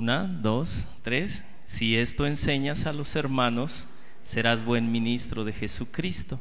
[0.00, 1.44] Una, dos, tres.
[1.66, 3.86] Si esto enseñas a los hermanos,
[4.22, 6.40] serás buen ministro de Jesucristo,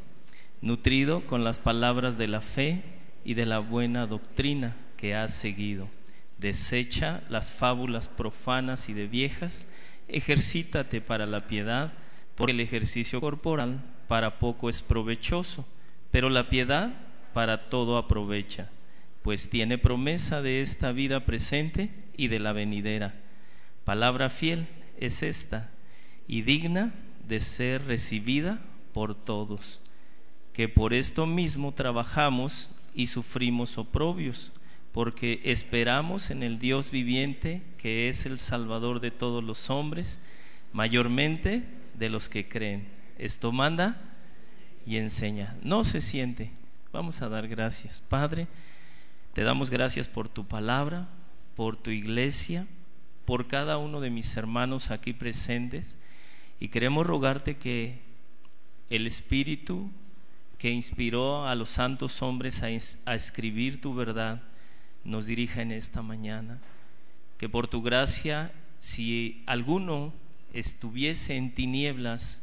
[0.61, 2.83] nutrido con las palabras de la fe
[3.25, 5.89] y de la buena doctrina que has seguido.
[6.37, 9.67] Desecha las fábulas profanas y de viejas,
[10.07, 11.91] ejercítate para la piedad,
[12.35, 15.67] porque el ejercicio corporal para poco es provechoso,
[16.11, 16.93] pero la piedad
[17.33, 18.69] para todo aprovecha,
[19.21, 23.25] pues tiene promesa de esta vida presente y de la venidera.
[23.89, 24.67] Palabra fiel
[24.99, 25.71] es esta,
[26.27, 26.93] y digna
[27.27, 28.61] de ser recibida
[28.93, 29.81] por todos,
[30.53, 34.51] que por esto mismo trabajamos y sufrimos oprobios,
[34.91, 40.19] porque esperamos en el Dios viviente, que es el Salvador de todos los hombres,
[40.71, 41.63] mayormente
[41.95, 42.87] de los que creen.
[43.17, 43.99] Esto manda
[44.85, 45.57] y enseña.
[45.63, 46.51] No se siente.
[46.93, 48.03] Vamos a dar gracias.
[48.07, 48.47] Padre,
[49.33, 51.09] te damos gracias por tu palabra,
[51.55, 52.67] por tu iglesia,
[53.29, 55.99] por cada uno de mis hermanos aquí presentes
[56.59, 57.99] y queremos rogarte que
[58.89, 59.91] el Espíritu
[60.57, 64.41] que inspiró a los santos hombres a, escribir tu verdad
[65.03, 66.57] nos dirija en esta mañana.
[67.37, 70.11] Que por tu gracia, si alguno
[70.51, 72.41] estuviese en tinieblas,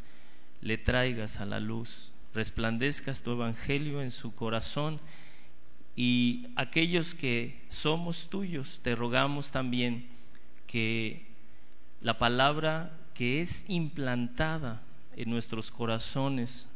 [0.61, 5.01] le traigas a la luz, resplandezcas tu evangelio en su corazón
[5.97, 10.15] y aquellos que somos tuyos, te rogamos también
[10.67, 11.27] que
[12.01, 14.83] la palabra que es implantada
[15.17, 16.69] en nuestros corazones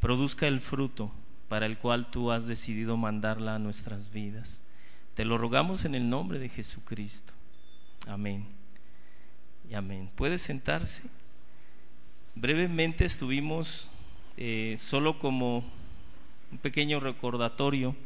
[0.00, 1.12] produzca el fruto
[1.48, 4.62] para el cual tú has decidido mandarla a nuestras vidas.
[5.14, 7.32] Te lo rogamos en el nombre de Jesucristo.
[8.06, 8.46] Amén.
[9.70, 10.10] Y amén.
[10.14, 11.04] ¿Puede sentarse?
[12.34, 13.90] Brevemente estuvimos
[14.36, 15.64] eh, solo como
[16.52, 17.96] un pequeño recordatorio.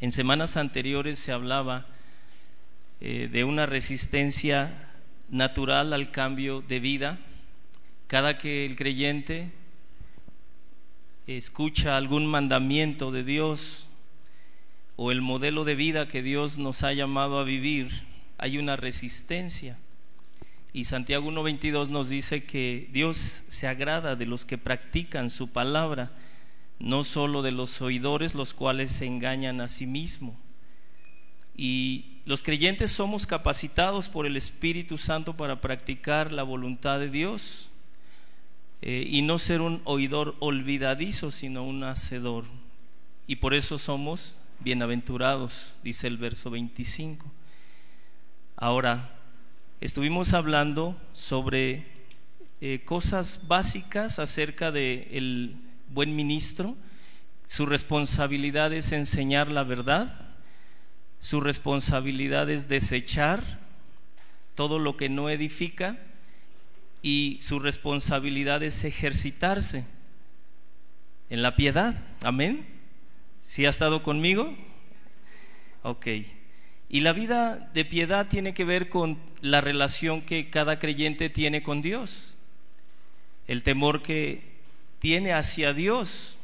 [0.00, 1.86] En semanas anteriores se hablaba
[3.04, 4.88] eh, de una resistencia
[5.28, 7.18] natural al cambio de vida.
[8.06, 9.50] Cada que el creyente
[11.26, 13.88] escucha algún mandamiento de Dios
[14.94, 17.90] o el modelo de vida que Dios nos ha llamado a vivir,
[18.38, 19.78] hay una resistencia.
[20.72, 26.12] Y Santiago 1.22 nos dice que Dios se agrada de los que practican su palabra,
[26.78, 30.36] no solo de los oidores, los cuales se engañan a sí mismos.
[31.56, 37.68] Y los creyentes somos capacitados por el Espíritu Santo para practicar la voluntad de Dios
[38.80, 42.44] eh, y no ser un oidor olvidadizo, sino un hacedor.
[43.26, 47.26] Y por eso somos bienaventurados, dice el verso 25.
[48.54, 49.10] Ahora,
[49.80, 51.86] estuvimos hablando sobre
[52.60, 55.56] eh, cosas básicas acerca del el
[55.88, 56.76] buen ministro.
[57.48, 60.31] Su responsabilidad es enseñar la verdad
[61.22, 63.60] su responsabilidad es desechar
[64.56, 65.96] todo lo que no edifica
[67.00, 69.84] y su responsabilidad es ejercitarse
[71.30, 71.94] en la piedad.
[72.24, 72.66] Amén.
[73.38, 74.52] ¿Sí ha estado conmigo?
[75.84, 76.08] Ok.
[76.88, 81.62] Y la vida de piedad tiene que ver con la relación que cada creyente tiene
[81.62, 82.36] con Dios,
[83.46, 84.42] el temor que
[84.98, 86.36] tiene hacia Dios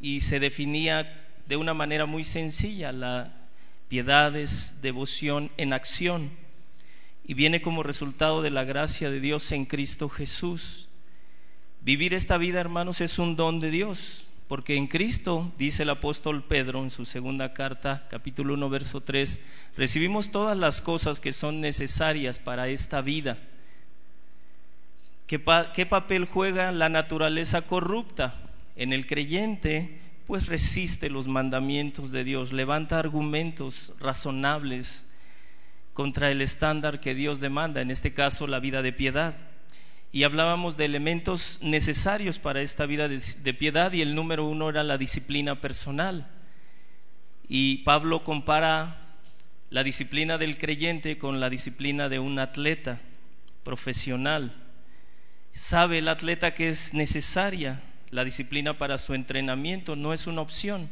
[0.00, 3.43] y se definía de una manera muy sencilla la
[3.94, 6.32] piedades, devoción en acción
[7.24, 10.88] y viene como resultado de la gracia de Dios en Cristo Jesús.
[11.80, 16.42] Vivir esta vida, hermanos, es un don de Dios, porque en Cristo, dice el apóstol
[16.42, 19.40] Pedro en su segunda carta, capítulo 1, verso 3,
[19.76, 23.38] recibimos todas las cosas que son necesarias para esta vida.
[25.28, 25.40] ¿Qué,
[25.72, 28.40] ¿Qué, papel juega la naturaleza corrupta?
[28.74, 35.06] En el creyente pues resiste los mandamientos de Dios, levanta argumentos razonables
[35.92, 39.36] contra el estándar que Dios demanda, en este caso la vida de piedad.
[40.12, 44.82] Y hablábamos de elementos necesarios para esta vida de, piedad y el número uno era
[44.82, 46.30] la disciplina personal.
[47.48, 49.16] Y Pablo compara
[49.70, 53.00] la disciplina del creyente con la disciplina de un atleta
[53.64, 54.52] profesional.
[55.52, 57.82] Sabe el atleta que es necesaria
[58.14, 60.88] la disciplina para su entrenamiento no es una opción.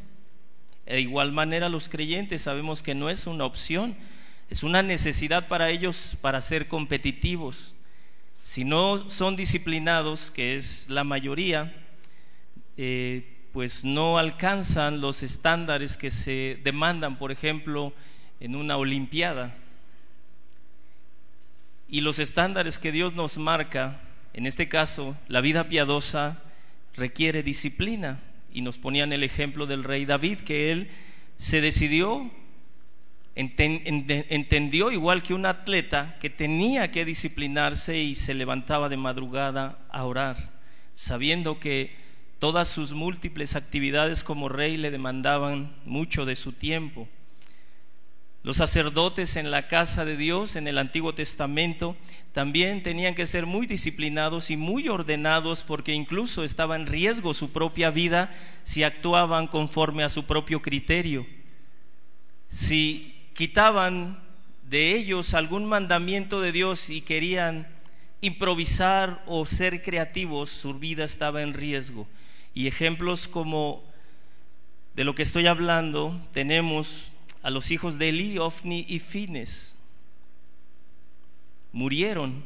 [0.85, 3.95] De igual manera los creyentes sabemos que no es una opción,
[4.51, 7.77] es una necesidad para ellos para ser competitivos.
[8.43, 11.73] Si no son disciplinados, que es la mayoría,
[12.77, 17.93] eh, pues no alcanzan los estándares que se demandan, por ejemplo,
[18.41, 19.55] en una Olimpiada.
[21.89, 24.01] Y los estándares que Dios nos marca,
[24.33, 26.42] en este caso, la vida piadosa,
[26.94, 28.21] requiere disciplina.
[28.53, 30.91] Y nos ponían el ejemplo del rey David, que él
[31.37, 32.31] se decidió
[33.35, 40.05] entendió, igual que un atleta, que tenía que disciplinarse y se levantaba de madrugada a
[40.05, 40.50] orar,
[40.93, 41.97] sabiendo que
[42.39, 47.09] todas sus múltiples actividades como rey le demandaban mucho de su tiempo.
[48.44, 51.97] Los sacerdotes en la casa de Dios, en el Antiguo Testamento,
[52.33, 57.53] también tenían que ser muy disciplinados y muy ordenados porque incluso estaba en riesgo su
[57.53, 58.35] propia vida
[58.65, 61.25] si actuaban conforme a su propio criterio.
[62.49, 64.19] Si quitaban
[64.69, 67.69] de ellos algún mandamiento de Dios y querían
[68.23, 72.09] improvisar o ser creativos, su vida estaba en riesgo.
[72.55, 73.85] Y ejemplos como
[74.97, 77.12] de lo que estoy hablando tenemos
[77.43, 79.75] a los hijos de Eli, Ofni y Fines.
[81.73, 82.44] Murieron.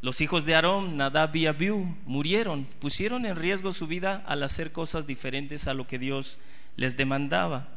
[0.00, 4.70] Los hijos de Aarón, Nadab y Abiú, murieron, pusieron en riesgo su vida al hacer
[4.70, 6.38] cosas diferentes a lo que Dios
[6.76, 7.68] les demandaba.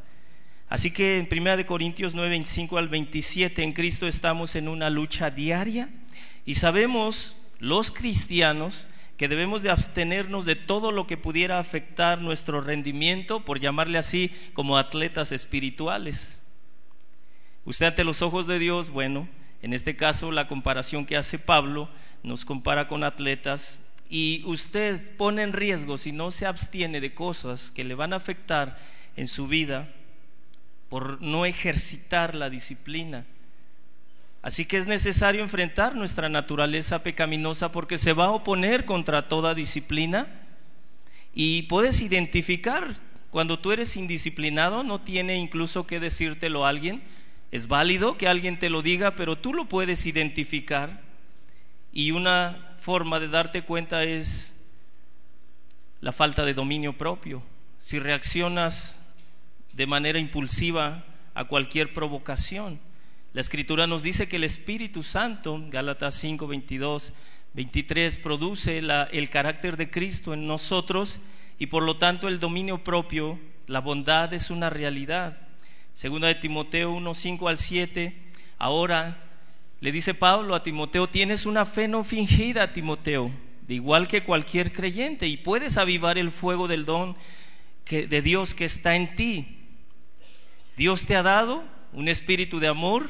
[0.69, 5.31] Así que en 1 Corintios 9, 25 al 27, en Cristo estamos en una lucha
[5.31, 5.89] diaria
[6.45, 12.61] y sabemos los cristianos que debemos de abstenernos de todo lo que pudiera afectar nuestro
[12.61, 16.41] rendimiento, por llamarle así, como atletas espirituales.
[17.65, 19.27] Usted ante los ojos de Dios, bueno,
[19.61, 21.89] en este caso la comparación que hace Pablo
[22.23, 27.71] nos compara con atletas y usted pone en riesgo si no se abstiene de cosas
[27.71, 28.77] que le van a afectar
[29.15, 29.89] en su vida
[30.89, 33.25] por no ejercitar la disciplina.
[34.41, 39.53] Así que es necesario enfrentar nuestra naturaleza pecaminosa porque se va a oponer contra toda
[39.53, 40.27] disciplina
[41.33, 42.95] y puedes identificar
[43.29, 47.01] cuando tú eres indisciplinado, no tiene incluso que decírtelo a alguien,
[47.51, 51.01] es válido que alguien te lo diga, pero tú lo puedes identificar.
[51.91, 54.55] Y una forma de darte cuenta es
[55.99, 57.43] la falta de dominio propio.
[57.77, 59.01] Si reaccionas
[59.73, 62.79] de manera impulsiva a cualquier provocación.
[63.33, 67.13] La escritura nos dice que el Espíritu Santo, Gálatas 5, 22,
[67.53, 71.21] 23, produce el carácter de Cristo en nosotros
[71.57, 75.37] y por lo tanto el dominio propio, la bondad es una realidad.
[75.93, 78.15] Segunda de Timoteo 1, 5 al 7.
[78.57, 79.23] Ahora
[79.81, 83.31] le dice Pablo a Timoteo, tienes una fe no fingida, Timoteo,
[83.67, 87.15] de igual que cualquier creyente, y puedes avivar el fuego del don
[87.83, 89.57] que, de Dios que está en ti.
[90.77, 93.09] Dios te ha dado un espíritu de amor,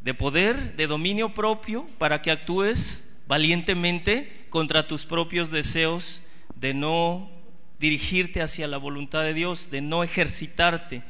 [0.00, 6.22] de poder, de dominio propio, para que actúes valientemente contra tus propios deseos
[6.54, 7.35] de no
[7.78, 11.02] dirigirte hacia la voluntad de Dios, de no ejercitarte,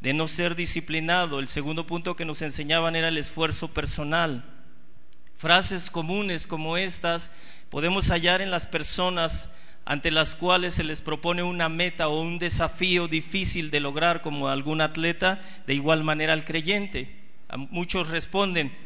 [0.00, 1.38] de no ser disciplinado.
[1.38, 4.44] El segundo punto que nos enseñaban era el esfuerzo personal.
[5.36, 7.30] Frases comunes como estas
[7.70, 9.48] podemos hallar en las personas
[9.84, 14.48] ante las cuales se les propone una meta o un desafío difícil de lograr como
[14.48, 17.16] algún atleta, de igual manera al creyente.
[17.70, 18.76] muchos responden,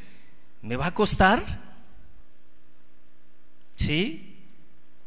[0.60, 1.42] ¿me va a costar?
[3.74, 4.31] ¿Sí?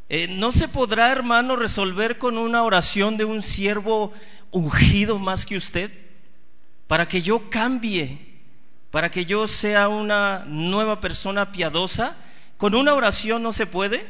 [0.08, 4.14] Eh, ¿No se podrá, hermano, resolver con una oración de un siervo
[4.52, 5.92] ungido más que usted?
[6.88, 8.20] Para que yo cambie,
[8.92, 12.18] para que yo sea una nueva persona piadosa.
[12.58, 14.06] ¿Con una oración no se puede?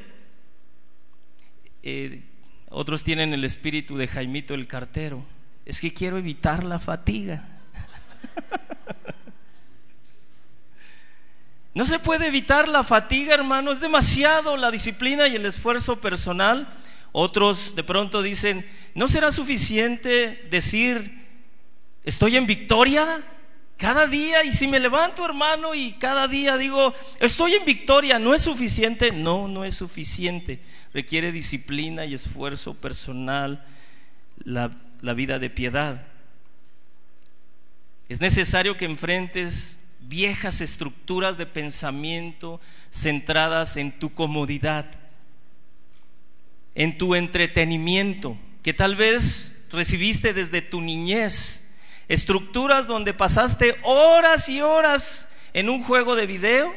[1.81, 2.23] Eh,
[2.69, 5.25] otros tienen el espíritu de Jaimito el cartero.
[5.65, 7.47] Es que quiero evitar la fatiga.
[11.75, 16.73] No se puede evitar la fatiga, hermano, es demasiado la disciplina y el esfuerzo personal.
[17.11, 21.25] Otros de pronto dicen, ¿no será suficiente decir,
[22.05, 23.21] estoy en victoria
[23.75, 24.45] cada día?
[24.45, 29.11] Y si me levanto, hermano, y cada día digo, estoy en victoria, ¿no es suficiente?
[29.11, 30.61] No, no es suficiente.
[30.93, 33.65] Requiere disciplina y esfuerzo personal
[34.45, 36.07] la, la vida de piedad.
[38.07, 42.59] Es necesario que enfrentes viejas estructuras de pensamiento
[42.91, 44.85] centradas en tu comodidad,
[46.75, 51.63] en tu entretenimiento, que tal vez recibiste desde tu niñez,
[52.07, 56.73] estructuras donde pasaste horas y horas en un juego de video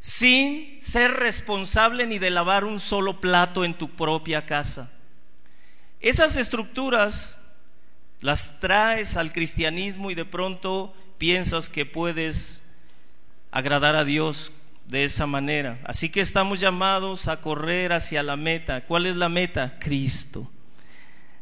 [0.00, 4.90] sin ser responsable ni de lavar un solo plato en tu propia casa.
[6.00, 7.38] Esas estructuras
[8.20, 12.64] las traes al cristianismo y de pronto piensas que puedes
[13.50, 14.52] agradar a Dios
[14.86, 15.78] de esa manera.
[15.84, 18.82] Así que estamos llamados a correr hacia la meta.
[18.82, 19.78] ¿Cuál es la meta?
[19.78, 20.50] Cristo.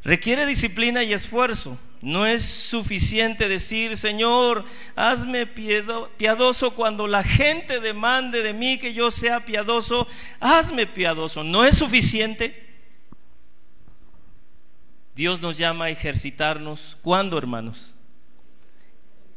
[0.03, 1.79] Requiere disciplina y esfuerzo.
[2.01, 4.65] No es suficiente decir, Señor,
[4.95, 10.07] hazme piadoso cuando la gente demande de mí que yo sea piadoso.
[10.39, 11.43] Hazme piadoso.
[11.43, 12.65] No es suficiente.
[15.17, 16.97] Dios nos llama a ejercitarnos.
[17.03, 17.96] ¿Cuándo, hermanos?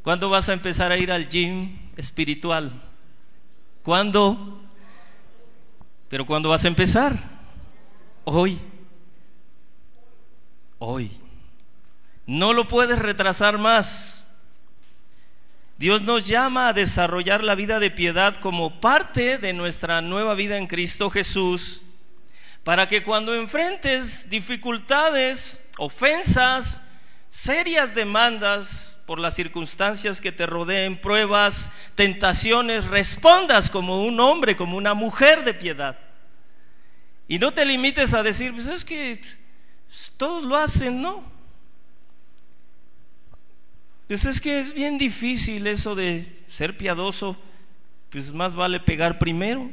[0.04, 2.72] ¿Cuándo vas a empezar a ir al gym espiritual?
[3.84, 4.62] ¿Cuándo?
[6.08, 7.18] Pero ¿cuándo vas a empezar?
[8.24, 8.60] Hoy.
[10.78, 11.12] Hoy.
[12.26, 14.28] No lo puedes retrasar más.
[15.78, 20.58] Dios nos llama a desarrollar la vida de piedad como parte de nuestra nueva vida
[20.58, 21.84] en Cristo Jesús,
[22.64, 26.82] para que cuando enfrentes dificultades, ofensas,
[27.30, 34.78] serias demandas por las circunstancias que te rodeen, pruebas, tentaciones, respondas como un hombre, como
[34.78, 35.98] una mujer de piedad.
[37.28, 39.22] Y no te limites a decir, pues es que
[40.18, 41.24] todos lo hacen, ¿no?
[44.08, 47.38] Pues es que es bien difícil eso de ser piadoso,
[48.10, 49.70] pues más vale pegar primero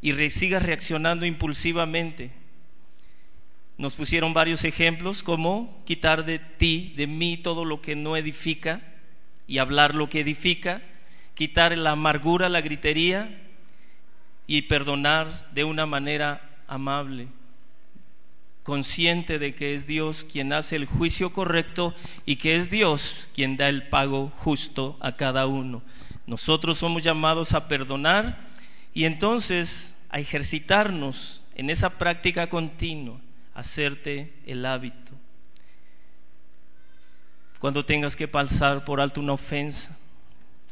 [0.00, 2.41] y sigas reaccionando impulsivamente.
[3.82, 8.80] Nos pusieron varios ejemplos como quitar de ti, de mí, todo lo que no edifica
[9.48, 10.82] y hablar lo que edifica,
[11.34, 13.42] quitar la amargura, la gritería
[14.46, 17.26] y perdonar de una manera amable
[18.62, 21.92] consciente de que es Dios quien hace el juicio correcto
[22.24, 25.82] y que es Dios quien da el pago justo a cada uno.
[26.28, 28.46] Nosotros somos llamados a perdonar
[28.94, 33.18] y entonces a ejercitarnos en esa práctica continua,
[33.54, 35.12] hacerte el hábito.
[37.58, 39.96] Cuando tengas que pasar por alto una ofensa,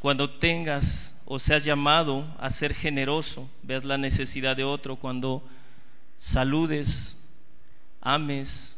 [0.00, 5.46] cuando tengas o seas llamado a ser generoso, veas la necesidad de otro, cuando
[6.18, 7.18] saludes
[8.00, 8.76] ames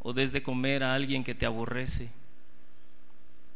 [0.00, 2.10] o des de comer a alguien que te aborrece.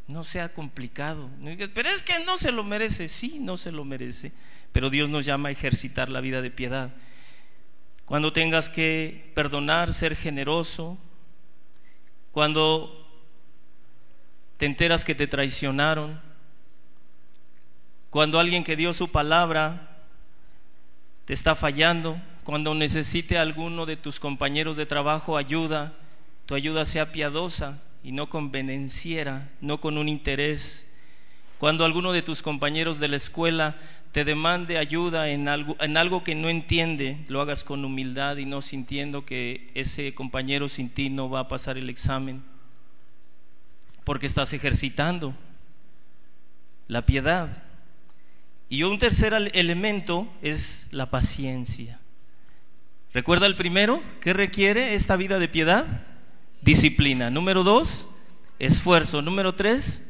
[0.06, 1.28] No sea complicado.
[1.74, 3.08] Pero es que no se lo merece.
[3.08, 4.32] Sí, no se lo merece.
[4.72, 6.94] Pero Dios nos llama a ejercitar la vida de piedad.
[8.08, 10.96] Cuando tengas que perdonar, ser generoso.
[12.32, 13.06] Cuando
[14.56, 16.18] te enteras que te traicionaron.
[18.08, 20.06] Cuando alguien que dio su palabra
[21.26, 25.92] te está fallando, cuando necesite alguno de tus compañeros de trabajo ayuda,
[26.46, 30.90] tu ayuda sea piadosa y no convenenciera, no con un interés.
[31.58, 33.76] Cuando alguno de tus compañeros de la escuela
[34.12, 38.46] te demande ayuda en algo, en algo que no entiende, lo hagas con humildad y
[38.46, 42.42] no sintiendo que ese compañero sin ti no va a pasar el examen,
[44.04, 45.34] porque estás ejercitando
[46.86, 47.64] la piedad.
[48.70, 52.00] Y un tercer elemento es la paciencia.
[53.12, 54.02] ¿Recuerda el primero?
[54.20, 55.86] ¿Qué requiere esta vida de piedad?
[56.60, 57.30] Disciplina.
[57.30, 58.08] Número dos,
[58.58, 59.22] esfuerzo.
[59.22, 60.06] Número tres,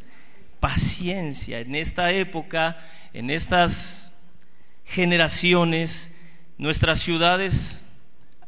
[0.60, 1.60] paciencia.
[1.60, 2.78] En esta época,
[3.12, 4.12] en estas
[4.84, 6.10] generaciones,
[6.56, 7.84] nuestras ciudades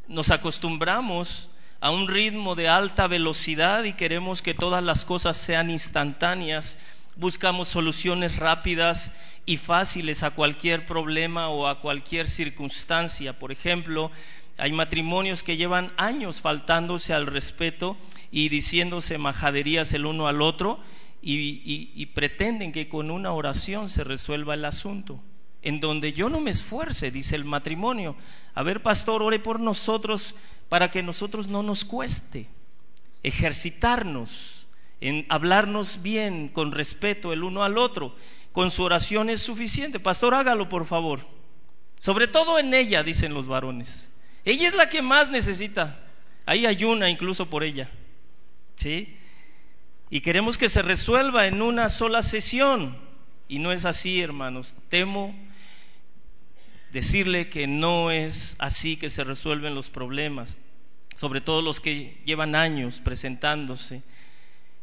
[0.09, 1.51] nos acostumbramos
[1.81, 6.79] a un ritmo de alta velocidad y queremos que todas las cosas sean instantáneas.
[7.17, 9.13] Buscamos soluciones rápidas
[9.47, 13.39] y fáciles a cualquier problema o a cualquier circunstancia.
[13.39, 14.11] Por ejemplo,
[14.59, 17.97] hay matrimonios que llevan años faltándose al respeto
[18.31, 20.81] y diciéndose majaderías el uno al otro
[21.23, 25.21] y, pretenden que con una oración se resuelva el asunto.
[25.63, 28.17] En donde yo no me esfuerce, dice el matrimonio.
[28.55, 30.35] A ver, pastor, ore por nosotros
[30.69, 32.47] para que nosotros no nos cueste
[33.23, 34.67] ejercitarnos
[35.03, 38.15] en hablarnos bien, con respeto el uno al otro.
[38.53, 40.01] Con su oración es suficiente.
[40.01, 41.21] Pastor, hágalo por favor.
[41.99, 44.09] Sobre todo en ella, dicen los varones.
[44.45, 46.01] Ella es la que más necesita.
[46.47, 47.91] Ahí ayuna incluso por ella.
[48.77, 49.17] ¿Sí?
[50.11, 52.99] Y queremos que se resuelva en una sola sesión.
[53.49, 54.75] Y no es así, hermanos.
[54.89, 55.35] Temo
[56.93, 60.59] decirle que no es así que se resuelven los problemas,
[61.15, 64.03] sobre todo los que llevan años presentándose.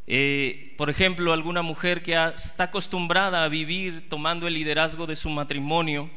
[0.06, 5.28] Eh, por ejemplo, alguna mujer que está acostumbrada a vivir tomando el liderazgo de su
[5.28, 6.10] matrimonio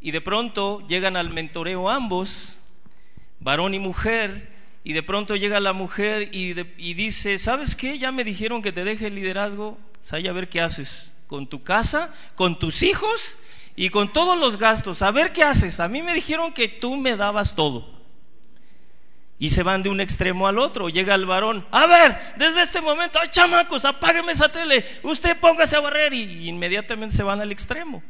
[0.00, 2.58] y de pronto llegan al mentoreo ambos
[3.40, 6.54] varón y mujer, y de pronto llega la mujer y,
[6.94, 7.98] dice, ¿sabes qué?
[7.98, 11.62] Ya me dijeron que te deje el liderazgo, pues a ver qué haces con tu
[11.62, 13.38] casa, con tus hijos
[13.76, 15.78] y con todos los gastos, a ver qué haces.
[15.78, 17.98] A mí me dijeron que tú me dabas todo.
[19.38, 20.88] Y se van de un extremo al otro.
[20.88, 25.76] Llega el varón, a ver, desde este momento, ay chamacos, apágueme esa tele, usted póngase
[25.76, 28.02] a barrer y inmediatamente se van al extremo.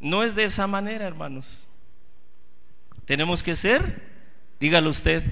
[0.00, 1.68] No es de esa manera, hermanos.
[3.04, 4.13] Tenemos que ser,
[4.60, 5.22] dígalo usted,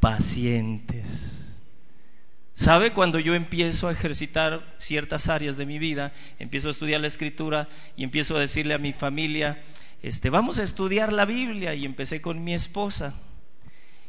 [0.00, 1.58] pacientes.
[2.52, 7.08] ¿Sabe cuando yo empiezo a ejercitar ciertas áreas de mi vida, empiezo a estudiar la
[7.08, 9.60] escritura y empiezo a decirle a mi familia,
[10.02, 13.14] este, vamos a estudiar la Biblia y empecé con mi esposa.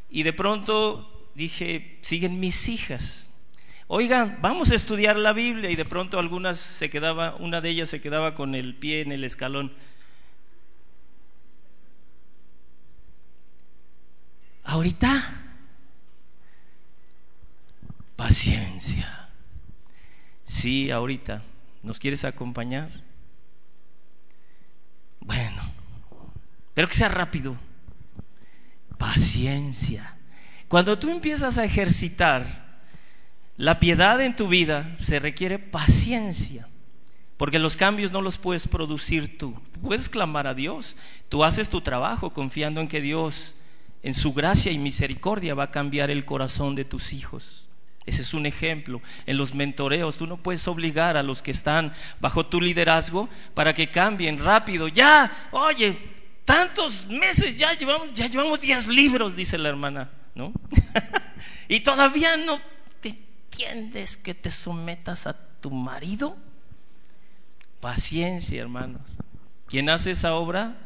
[0.10, 3.32] Y de pronto dije, siguen mis hijas.
[3.88, 7.90] Oigan, vamos a estudiar la Biblia y de pronto algunas se quedaba, una de ellas
[7.90, 9.74] se quedaba con el pie en el escalón.
[14.66, 15.44] Ahorita,
[18.16, 19.30] paciencia.
[20.44, 21.44] Sí, ahorita.
[21.84, 22.90] ¿Nos quieres acompañar?
[25.20, 25.72] Bueno,
[26.74, 27.56] pero que sea rápido.
[28.98, 30.18] Paciencia.
[30.68, 32.82] Cuando tú empiezas a ejercitar
[33.58, 36.68] la piedad en tu vida, se requiere paciencia.
[37.38, 39.60] Porque los cambios no los puedes producir tú.
[39.82, 40.96] Puedes clamar a Dios.
[41.30, 43.56] Tú haces tu trabajo confiando en que Dios,
[44.06, 47.68] en su gracia y misericordia, va a cambiar el corazón de tus hijos.
[48.06, 49.02] Ese es un ejemplo.
[49.26, 53.74] En los mentoreos tú no puedes obligar a los que están bajo tu liderazgo para
[53.74, 54.88] que cambien rápido.
[54.88, 55.98] Ya, oye,
[56.46, 60.54] tantos meses ya llevamos, ya llevamos 10 libros, dice la hermana, ¿no?
[61.68, 62.62] y todavía no
[63.02, 66.38] te entiendes que te sometas a tu marido.
[67.80, 69.02] Paciencia, hermanos.
[69.66, 70.78] Quien hace esa obra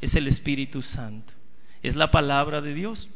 [0.00, 1.33] es el Espíritu Santo.
[1.84, 3.10] Es la palabra de Dios.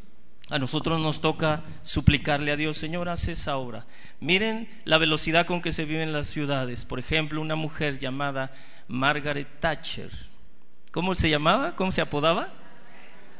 [0.50, 3.86] A nosotros nos toca suplicarle a Dios, Señor, haz esa obra.
[4.20, 6.84] Miren la velocidad con que se vive en las ciudades.
[6.84, 8.52] Por ejemplo, una mujer llamada
[8.86, 10.10] Margaret Thatcher.
[10.90, 11.76] ¿Cómo se llamaba?
[11.76, 12.52] ¿Cómo se apodaba?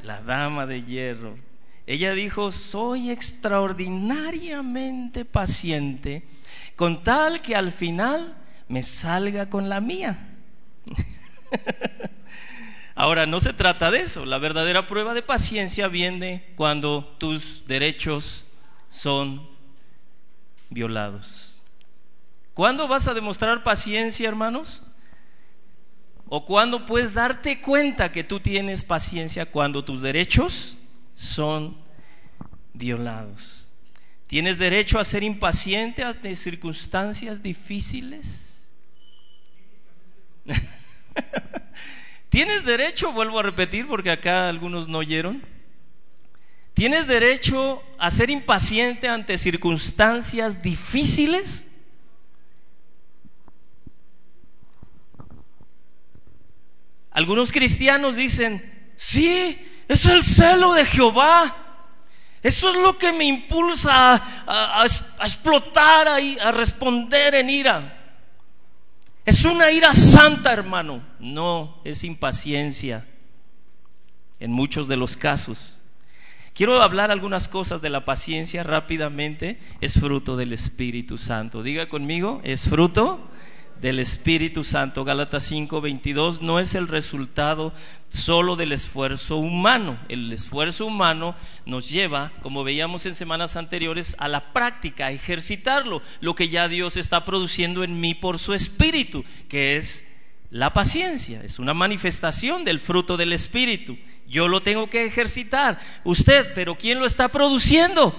[0.02, 1.36] La dama de hierro.
[1.86, 6.26] Ella dijo, soy extraordinariamente paciente
[6.74, 8.34] con tal que al final
[8.66, 10.26] me salga con la mía.
[12.98, 14.24] Ahora, no se trata de eso.
[14.24, 18.44] La verdadera prueba de paciencia viene cuando tus derechos
[18.88, 19.48] son
[20.68, 21.62] violados.
[22.54, 24.82] ¿Cuándo vas a demostrar paciencia, hermanos?
[26.26, 30.76] ¿O cuándo puedes darte cuenta que tú tienes paciencia cuando tus derechos
[31.14, 31.76] son
[32.72, 33.70] violados?
[34.26, 38.68] ¿Tienes derecho a ser impaciente ante circunstancias difíciles?
[42.28, 45.42] Tienes derecho, vuelvo a repetir porque acá algunos no oyeron,
[46.74, 51.66] tienes derecho a ser impaciente ante circunstancias difíciles.
[57.10, 61.64] Algunos cristianos dicen, sí, es el celo de Jehová.
[62.42, 64.86] Eso es lo que me impulsa a,
[65.22, 67.97] explotar, a responder en ira.
[69.28, 71.02] Es una ira santa, hermano.
[71.18, 73.06] No, es impaciencia
[74.40, 75.82] en muchos de los casos.
[76.54, 79.60] Quiero hablar algunas cosas de la paciencia rápidamente.
[79.82, 81.62] Es fruto del Espíritu Santo.
[81.62, 83.20] Diga conmigo, es fruto
[83.80, 85.04] del Espíritu Santo.
[85.04, 87.72] Gálatas 5:22 no es el resultado
[88.08, 89.98] solo del esfuerzo humano.
[90.08, 91.36] El esfuerzo humano
[91.66, 96.68] nos lleva, como veíamos en semanas anteriores, a la práctica, a ejercitarlo, lo que ya
[96.68, 100.04] Dios está produciendo en mí por su Espíritu, que es
[100.50, 103.98] la paciencia, es una manifestación del fruto del Espíritu.
[104.26, 108.14] Yo lo tengo que ejercitar, usted, pero ¿quién lo está produciendo?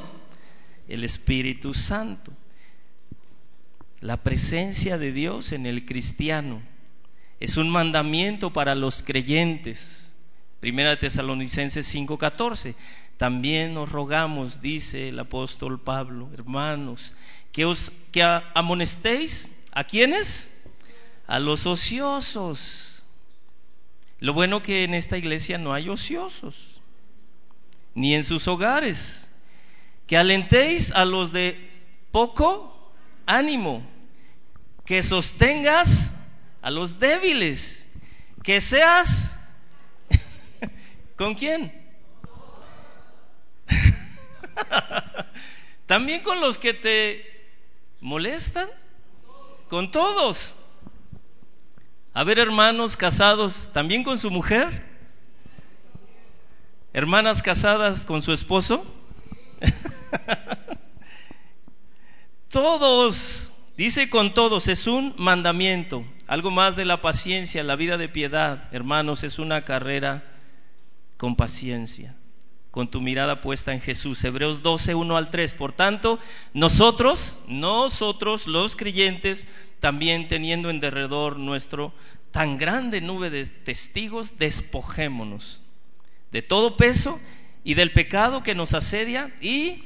[0.88, 2.39] El Espíritu Santo
[4.02, 6.62] la presencia de Dios en el cristiano.
[7.40, 10.14] Es un mandamiento para los creyentes.
[10.60, 12.76] Primera de Tesalonicenses 5:14.
[13.18, 17.16] También nos rogamos, dice el apóstol Pablo, hermanos,
[17.52, 20.54] que os que amonestéis a quienes?
[21.28, 23.04] A los ociosos.
[24.20, 26.82] Lo bueno que en esta iglesia no hay ociosos,
[27.94, 29.30] ni en sus hogares.
[30.08, 31.70] Que alentéis a los de
[32.12, 32.79] poco
[33.30, 33.84] ánimo,
[34.86, 36.14] que sostengas
[36.62, 37.88] a los débiles,
[38.44, 39.36] que seas...
[41.16, 41.72] ¿Con quién?
[45.86, 47.52] También con los que te
[48.00, 48.68] molestan,
[49.68, 50.56] con todos.
[52.14, 54.88] A ver, hermanos casados, también con su mujer.
[56.94, 58.84] Hermanas casadas con su esposo.
[62.50, 66.04] Todos, dice con todos, es un mandamiento.
[66.26, 70.24] Algo más de la paciencia, la vida de piedad, hermanos, es una carrera
[71.18, 72.16] con paciencia,
[72.72, 74.24] con tu mirada puesta en Jesús.
[74.24, 75.54] Hebreos 12, 1 al 3.
[75.54, 76.18] Por tanto,
[76.56, 79.48] nosotros, nosotros los creyentes,
[79.80, 81.94] también teniendo en derredor nuestro
[82.32, 85.62] tan grande nube de testigos, despojémonos
[86.32, 87.20] de todo peso
[87.64, 89.84] y del pecado que nos asedia y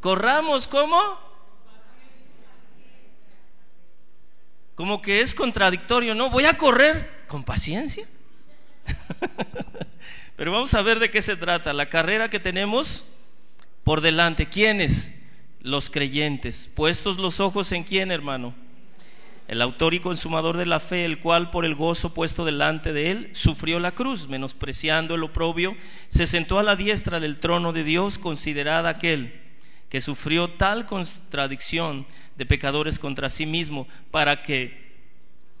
[0.00, 1.29] corramos como
[4.80, 6.30] como que es contradictorio, ¿no?
[6.30, 8.08] Voy a correr con paciencia.
[10.36, 11.74] Pero vamos a ver de qué se trata.
[11.74, 13.04] La carrera que tenemos
[13.84, 14.48] por delante.
[14.48, 15.12] ¿Quiénes?
[15.60, 18.54] los creyentes, puestos los ojos en quién, hermano?
[19.48, 23.10] El autor y consumador de la fe, el cual por el gozo puesto delante de
[23.10, 25.76] él, sufrió la cruz, menospreciando el oprobio,
[26.08, 29.49] se sentó a la diestra del trono de Dios, considerada aquel
[29.90, 34.90] que sufrió tal contradicción de pecadores contra sí mismo, para que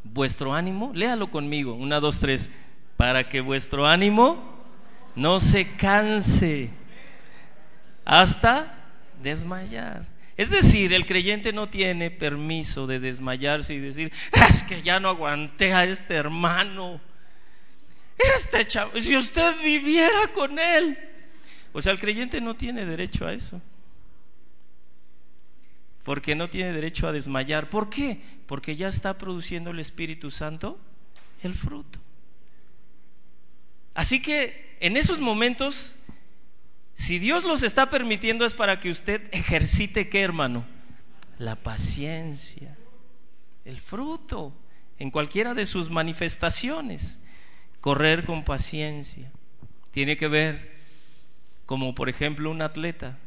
[0.04, 2.48] vuestro ánimo, léalo conmigo, una, dos, tres,
[2.96, 4.58] para que vuestro ánimo
[5.16, 6.70] no se canse
[8.04, 8.74] hasta
[9.22, 10.06] desmayar.
[10.36, 14.12] Es decir, el creyente no tiene permiso de desmayarse y decir,
[14.48, 17.00] es que ya no aguanté a este hermano.
[18.36, 20.96] Este chavo, si usted viviera con él.
[21.72, 23.60] O sea, el creyente no tiene derecho a eso.
[26.02, 27.70] Porque no tiene derecho a desmayar.
[27.70, 28.22] ¿Por qué?
[28.46, 30.78] Porque ya está produciendo el Espíritu Santo
[31.42, 31.98] el fruto.
[33.94, 35.96] Así que en esos momentos
[37.00, 40.66] si Dios los está permitiendo es para que usted ejercite qué, hermano?
[41.38, 42.76] La paciencia,
[43.64, 44.52] el fruto,
[44.98, 47.18] en cualquiera de sus manifestaciones.
[47.80, 49.32] Correr con paciencia.
[49.92, 50.78] Tiene que ver
[51.64, 53.18] como por ejemplo un atleta.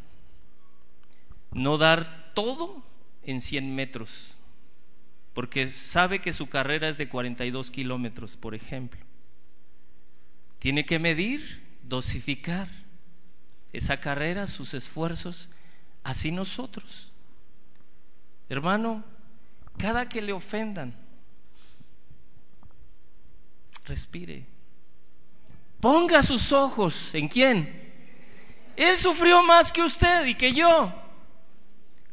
[1.52, 2.84] No dar todo
[3.24, 4.36] en 100 metros,
[5.34, 9.00] porque sabe que su carrera es de 42 kilómetros, por ejemplo.
[10.60, 12.70] Tiene que medir, dosificar
[13.74, 15.50] esa carrera, sus esfuerzos,
[16.04, 17.12] así nosotros.
[18.50, 19.04] Hermano,
[19.78, 20.96] cada que le ofendan,
[23.86, 24.46] respire.
[25.80, 27.84] Ponga sus ojos en quién.
[28.78, 31.03] Él sufrió más que usted y que yo.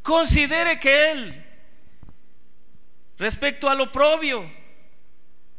[0.01, 1.45] Considere que Él,
[3.17, 4.49] respecto al oprobio,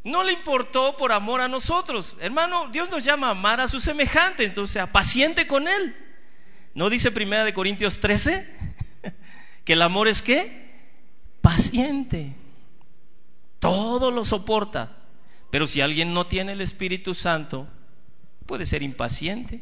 [0.05, 2.17] no le importó por amor a nosotros.
[2.21, 5.97] Hermano, Dios nos llama a amar a su semejante, entonces sea paciente con Él.
[6.75, 8.49] ¿No dice Primera de Corintios 13?
[9.65, 10.71] que el amor es qué?
[11.41, 12.35] Paciente.
[13.59, 14.97] Todo lo soporta.
[15.51, 17.69] Pero si alguien no tiene el Espíritu Santo,
[18.47, 19.61] puede ser impaciente,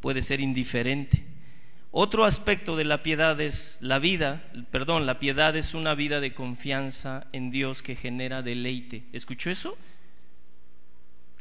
[0.00, 1.24] puede ser indiferente.
[1.92, 6.34] Otro aspecto de la piedad es la vida, perdón, la piedad es una vida de
[6.34, 9.06] confianza en Dios que genera deleite.
[9.12, 9.76] ¿Escuchó eso?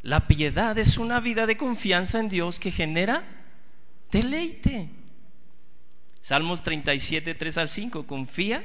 [0.02, 3.24] La piedad es una vida de confianza en Dios que genera
[4.10, 4.90] deleite.
[6.20, 8.64] Salmos 37, 3 al 5, confía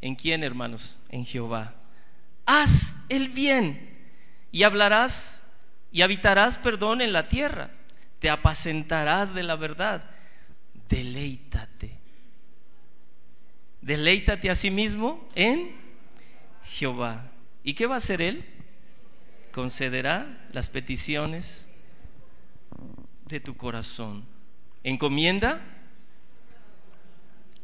[0.00, 0.98] en quién, hermanos?
[1.08, 1.76] En Jehová.
[2.46, 3.96] Haz el bien
[4.50, 5.44] y hablarás
[5.92, 7.70] y habitarás, perdón, en la tierra.
[8.18, 10.11] Te apacentarás de la verdad
[10.92, 11.98] deleítate.
[13.80, 15.74] Deleítate a sí mismo en
[16.64, 17.32] Jehová.
[17.64, 18.44] ¿Y qué va a hacer Él?
[19.52, 21.66] Concederá las peticiones
[23.26, 24.26] de tu corazón.
[24.84, 25.62] Encomienda,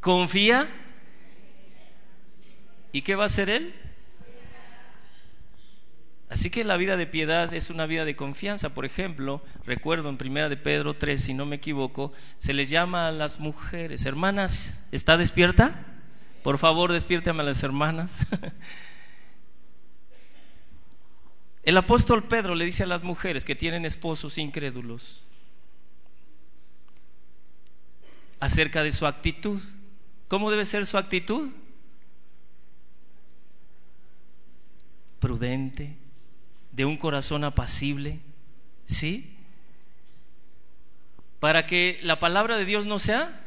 [0.01, 0.69] confía.
[2.93, 3.75] ¿Y qué va a hacer Él?
[6.31, 8.75] Así que la vida de piedad es una vida de confianza.
[8.75, 13.09] Por ejemplo, recuerdo en primera de Pedro 3, si no me equivoco, se les llama
[13.09, 15.87] a las mujeres, hermanas, ¿está despierta?
[16.43, 18.27] Por favor, despiértame a las hermanas.
[21.63, 25.25] El apóstol Pedro le dice a las mujeres que tienen esposos incrédulos
[28.41, 29.61] acerca de su actitud.
[30.29, 31.51] ¿Cómo debe ser su actitud?
[35.19, 35.97] Prudente,
[36.79, 38.21] de un corazón apacible,
[38.85, 39.37] ¿sí?
[41.41, 43.45] Para que la palabra de Dios no sea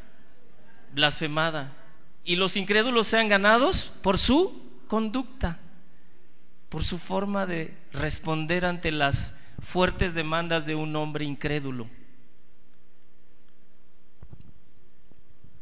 [0.94, 1.72] blasfemada
[2.26, 5.60] y los incrédulos sean ganados por su conducta,
[6.68, 11.88] por su forma de responder ante las fuertes demandas de un hombre incrédulo.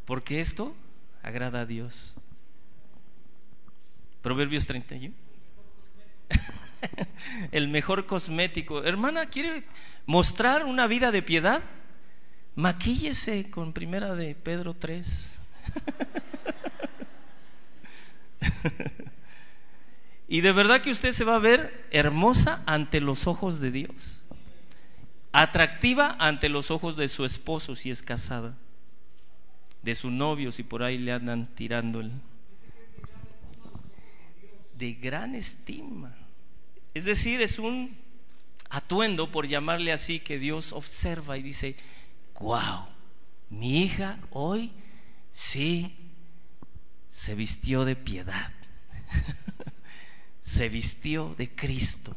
[0.05, 0.75] Porque esto
[1.21, 2.15] agrada a Dios.
[4.23, 5.13] Proverbios 31.
[7.51, 8.83] el mejor cosmético.
[8.83, 9.63] Hermana, ¿quiere
[10.05, 11.61] mostrar una vida de piedad?
[12.55, 15.35] Maquíllese con primera de Pedro 3.
[20.27, 24.23] y de verdad que usted se va a ver hermosa ante los ojos de Dios.
[25.31, 28.57] Atractiva ante los ojos de su esposo si es casada.
[29.83, 32.11] De su novio si por ahí le andan tirando el...
[34.75, 36.15] De gran estima.
[36.99, 37.97] Es decir, es un
[38.69, 41.77] atuendo, por llamarle así, que Dios observa y dice,
[42.37, 42.87] wow,
[43.49, 44.73] mi hija hoy
[45.31, 45.95] sí
[47.07, 48.51] se vistió de piedad,
[50.41, 52.13] se vistió de Cristo.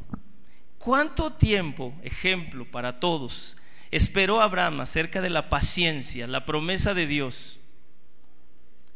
[0.79, 3.57] ¿Cuánto tiempo, ejemplo para todos,
[3.92, 7.61] esperó Abraham acerca de la paciencia, la promesa de Dios?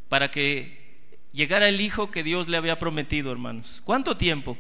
[0.09, 0.99] para que
[1.33, 3.83] llegara el hijo que Dios le había prometido, hermanos.
[3.85, 4.57] ¿Cuánto tiempo?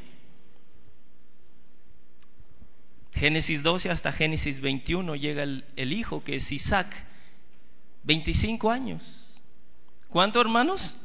[3.16, 6.94] Génesis 12 hasta Génesis 21 llega el, hijo que es Isaac.
[8.02, 9.40] 25 años.
[10.10, 10.96] ¿Cuánto, hermanos?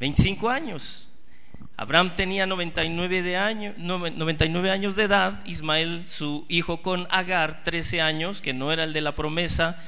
[0.00, 1.10] 25 años.
[1.76, 8.00] Abraham tenía 99, de años, 99 años de edad, Ismael su hijo con Agar 13
[8.00, 9.80] años, que no era el de la promesa.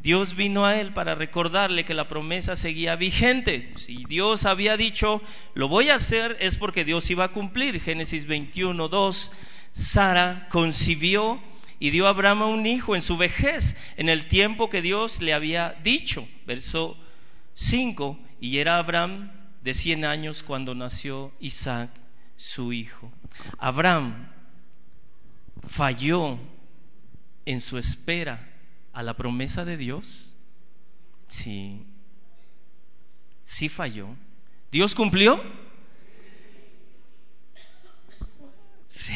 [0.00, 3.72] Dios vino a él para recordarle que la promesa seguía vigente.
[3.76, 5.22] Si Dios había dicho,
[5.54, 7.80] lo voy a hacer, es porque Dios iba a cumplir.
[7.80, 9.32] Génesis 21, 2.
[9.72, 11.40] Sara concibió
[11.78, 15.34] y dio a Abraham un hijo en su vejez, en el tiempo que Dios le
[15.34, 16.28] había dicho.
[16.46, 16.96] Verso
[17.54, 19.32] 5, y era Abraham
[19.62, 21.90] de 100 años cuando nació Isaac,
[22.36, 23.10] su hijo.
[23.58, 24.28] Abraham
[25.64, 26.38] falló
[27.46, 28.48] en su espera
[28.92, 30.34] a la promesa de Dios.
[31.28, 31.84] Sí,
[33.44, 34.08] sí falló.
[34.70, 35.42] ¿Dios cumplió?
[39.02, 39.12] Sí.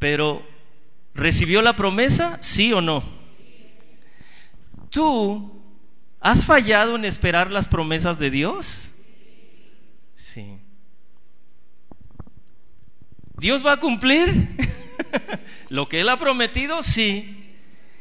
[0.00, 0.44] Pero,
[1.14, 2.38] ¿recibió la promesa?
[2.40, 3.04] ¿Sí o no?
[4.90, 5.62] ¿Tú
[6.20, 8.96] has fallado en esperar las promesas de Dios?
[10.16, 10.58] Sí.
[13.38, 14.48] ¿Dios va a cumplir
[15.68, 16.82] lo que Él ha prometido?
[16.82, 17.56] Sí.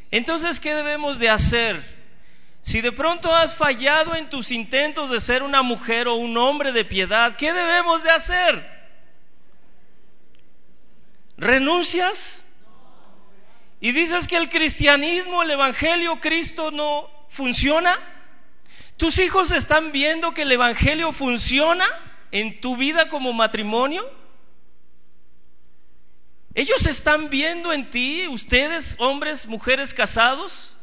[0.09, 1.79] Entonces, ¿qué debemos de hacer?
[2.61, 6.71] Si de pronto has fallado en tus intentos de ser una mujer o un hombre
[6.71, 8.70] de piedad, ¿qué debemos de hacer?
[11.41, 12.45] ¿Renuncias?
[13.79, 17.97] Y dices que el cristianismo, el evangelio, Cristo no funciona.
[18.95, 21.85] ¿Tus hijos están viendo que el evangelio funciona
[22.29, 24.07] en tu vida como matrimonio?
[26.53, 30.77] ¿Ellos están viendo en ti, ustedes, hombres, mujeres casados?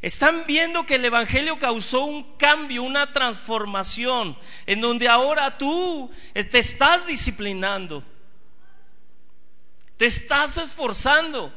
[0.00, 6.58] Están viendo que el Evangelio causó un cambio, una transformación, en donde ahora tú te
[6.58, 8.02] estás disciplinando,
[10.00, 11.52] te estás esforzando.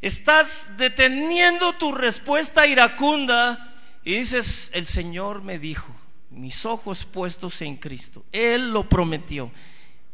[0.00, 5.92] Estás deteniendo tu respuesta iracunda y dices, el Señor me dijo,
[6.30, 9.50] mis ojos puestos en Cristo, Él lo prometió.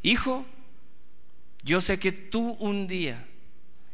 [0.03, 0.47] Hijo,
[1.63, 3.29] yo sé que tú un día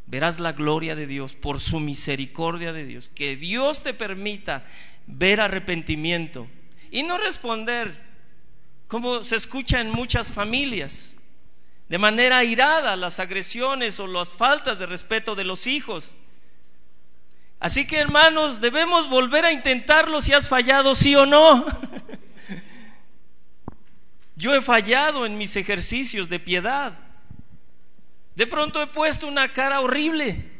[0.07, 3.11] verás la gloria de Dios por su misericordia de Dios.
[3.16, 4.64] Que Dios te permita
[5.09, 6.46] ver arrepentimiento
[6.92, 8.00] y no responder
[8.87, 11.16] como se escucha en muchas familias
[11.92, 16.16] de manera irada las agresiones o las faltas de respeto de los hijos.
[17.61, 21.66] Así que hermanos, debemos volver a intentarlo si has fallado, sí o no.
[24.37, 26.98] Yo he fallado en mis ejercicios de piedad.
[28.37, 30.50] De pronto he puesto una cara horrible.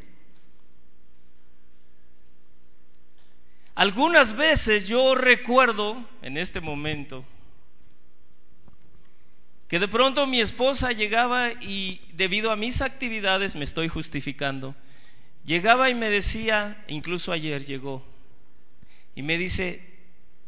[3.73, 7.25] Algunas veces yo recuerdo en este momento
[9.73, 14.75] que de pronto mi esposa llegaba y debido a mis actividades, me estoy justificando,
[15.45, 18.05] llegaba y me decía, incluso ayer llegó,
[19.15, 19.81] y me dice,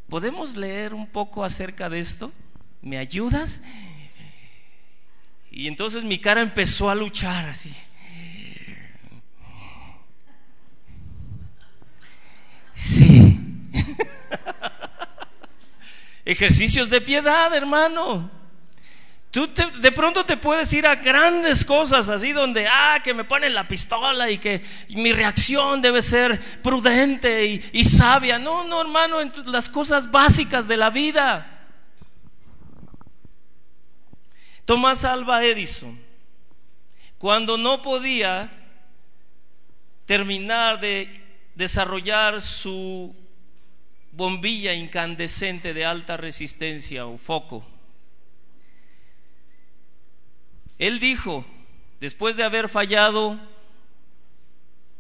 [0.09, 2.31] ¿podemos leer un poco acerca de esto?
[2.83, 3.63] ¿Me ayudas?
[5.49, 7.73] Y entonces mi cara empezó a luchar así.
[12.75, 13.39] Sí.
[16.25, 18.44] Ejercicios de piedad, hermano.
[19.36, 19.50] Tú
[19.82, 23.67] de pronto te puedes ir a grandes cosas así donde, ah, que me ponen la
[23.67, 28.39] pistola y que mi reacción debe ser prudente y, y sabia.
[28.39, 31.67] No, no, hermano, en las cosas básicas de la vida.
[34.63, 36.00] Tomás Alba Edison,
[37.17, 38.50] cuando no podía
[40.06, 43.13] terminar de desarrollar su
[44.13, 47.74] bombilla incandescente de alta resistencia o foco,
[50.77, 51.45] él dijo,
[51.99, 53.39] después de haber fallado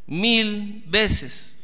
[0.07, 1.55] mil veces,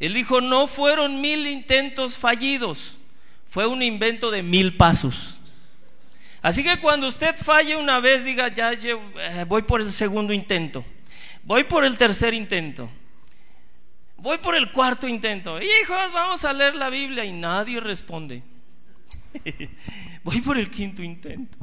[0.00, 2.98] él dijo, no fueron mil intentos fallidos,
[3.46, 5.40] fue un invento de mil pasos.
[6.40, 10.84] Así que cuando usted falle una vez, diga, ya eh, voy por el segundo intento,
[11.42, 12.88] voy por el tercer intento,
[14.16, 15.60] voy por el cuarto intento.
[15.60, 18.42] Hijos, vamos a leer la Biblia y nadie responde.
[20.22, 21.58] voy por el quinto intento.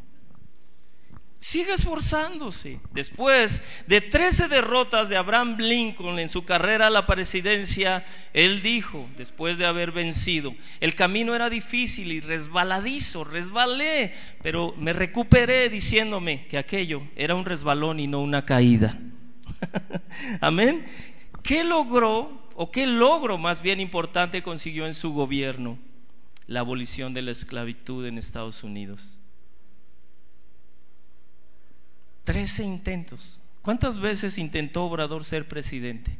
[1.45, 2.79] Sigue esforzándose.
[2.91, 8.03] Después de 13 derrotas de Abraham Lincoln en su carrera a la presidencia,
[8.34, 14.91] él dijo, después de haber vencido, el camino era difícil y resbaladizo, resbalé, pero me
[14.91, 18.97] recuperé diciéndome que aquello era un resbalón y no una caída.
[20.41, 20.84] Amén.
[21.43, 25.77] ¿Qué logró o qué logro más bien importante consiguió en su gobierno?
[26.47, 29.19] La abolición de la esclavitud en Estados Unidos.
[32.25, 33.39] Trece intentos.
[33.61, 36.17] ¿Cuántas veces intentó Obrador ser presidente?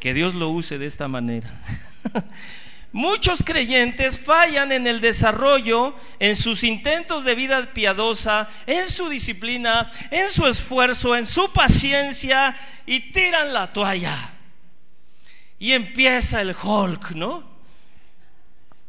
[0.00, 1.62] Que Dios lo use de esta manera.
[2.92, 9.90] Muchos creyentes fallan en el desarrollo, en sus intentos de vida piadosa, en su disciplina,
[10.10, 12.54] en su esfuerzo, en su paciencia
[12.86, 14.32] y tiran la toalla.
[15.58, 17.53] Y empieza el Hulk, ¿no?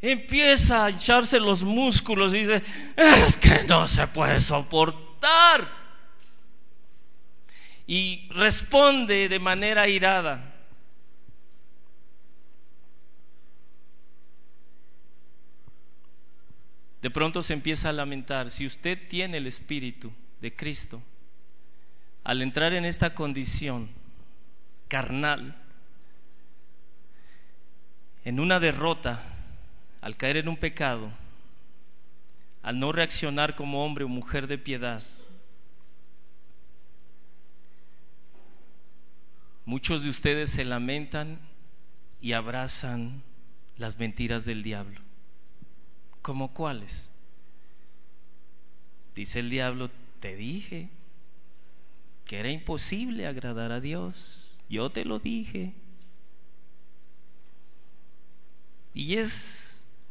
[0.07, 2.61] Empieza a hincharse los músculos y dice,
[2.95, 5.67] es que no se puede soportar.
[7.87, 10.55] Y responde de manera irada.
[17.05, 21.03] de pronto se empieza a lamentar, si usted tiene el Espíritu de Cristo,
[22.23, 23.91] al entrar en esta condición
[24.87, 25.55] carnal,
[28.23, 29.34] en una derrota,
[30.05, 31.09] al caer en un pecado,
[32.61, 35.01] al no reaccionar como hombre o mujer de piedad,
[39.65, 41.39] muchos de ustedes se lamentan
[42.21, 43.23] y abrazan
[43.77, 45.01] las mentiras del diablo.
[46.21, 47.11] ¿Como cuáles?
[49.15, 49.89] Dice el diablo,
[50.19, 50.89] te dije
[52.25, 54.55] que era imposible agradar a Dios.
[54.69, 55.73] Yo te lo dije.
[58.93, 59.64] Y es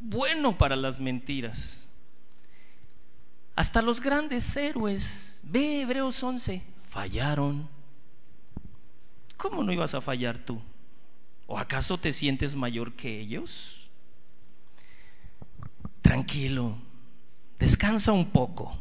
[0.04, 1.86] bueno para las mentiras.
[3.56, 7.68] Hasta los grandes héroes, ve Hebreos 11, fallaron.
[9.36, 10.60] ¿Cómo no ibas a fallar tú?
[11.46, 13.84] ¿O acaso te sientes mayor que ellos?
[16.04, 16.76] tranquilo,
[17.58, 18.78] descansa un poco.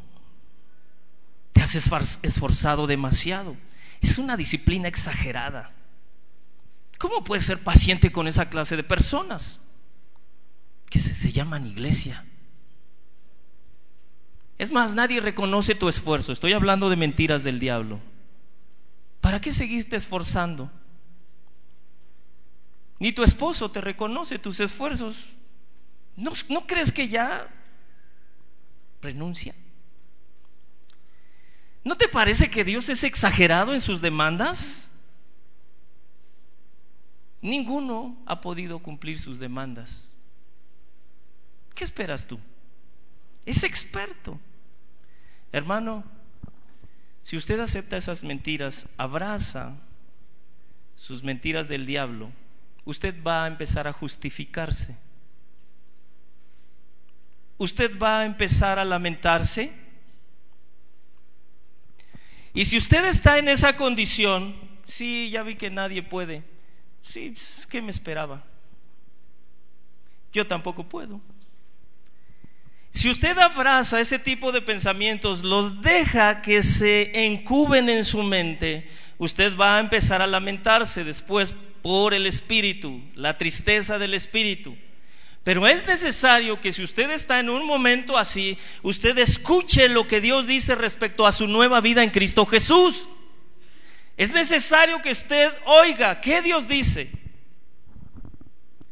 [1.53, 1.73] Te has
[2.21, 3.55] esforzado demasiado.
[4.01, 5.71] Es una disciplina exagerada.
[6.99, 9.62] ¿Cómo puedes ser paciente con esa clase de personas?
[10.93, 12.23] Que se, llaman iglesia.
[14.60, 16.32] Es más, nadie reconoce tu esfuerzo.
[16.32, 17.99] Estoy hablando de mentiras del diablo.
[19.19, 20.69] ¿Para qué seguiste esforzando?
[22.99, 25.29] Ni tu esposo te reconoce tus esfuerzos.
[26.15, 27.47] ¿No, crees que ya
[29.01, 29.56] renuncia?
[31.84, 34.91] ¿No te parece que Dios es exagerado en sus demandas?
[37.41, 40.12] Ninguno ha podido cumplir sus demandas.
[41.75, 42.39] ¿Qué esperas tú?
[43.45, 44.39] Es experto.
[45.51, 46.03] Hermano,
[47.21, 49.75] si usted acepta esas mentiras, abraza
[50.95, 52.31] sus mentiras del diablo,
[52.86, 54.97] usted va a empezar a justificarse
[57.63, 59.71] usted va a empezar a lamentarse.
[62.53, 66.43] Y si usted está en esa condición, sí, ya vi que nadie puede.
[67.01, 67.33] Sí,
[67.69, 68.43] ¿qué me esperaba?
[70.31, 71.19] Yo tampoco puedo.
[72.93, 78.88] Si usted abraza ese tipo de pensamientos, los deja que se encuben en su mente,
[79.17, 84.77] usted va a empezar a lamentarse después por el espíritu, la tristeza del espíritu.
[85.43, 90.21] Pero es necesario que si usted está en un momento así, usted escuche lo que
[90.21, 93.10] Dios dice respecto a su nueva vida en Cristo Jesús.
[94.17, 97.10] Es necesario que usted oiga qué Dios dice.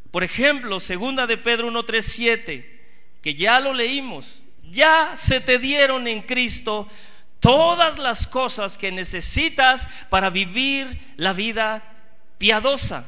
[0.10, 2.81] Por ejemplo, segunda de Pedro 1:37,
[3.22, 6.88] que ya lo leímos, ya se te dieron en Cristo
[7.40, 11.84] todas las cosas que necesitas para vivir la vida
[12.38, 13.06] piadosa.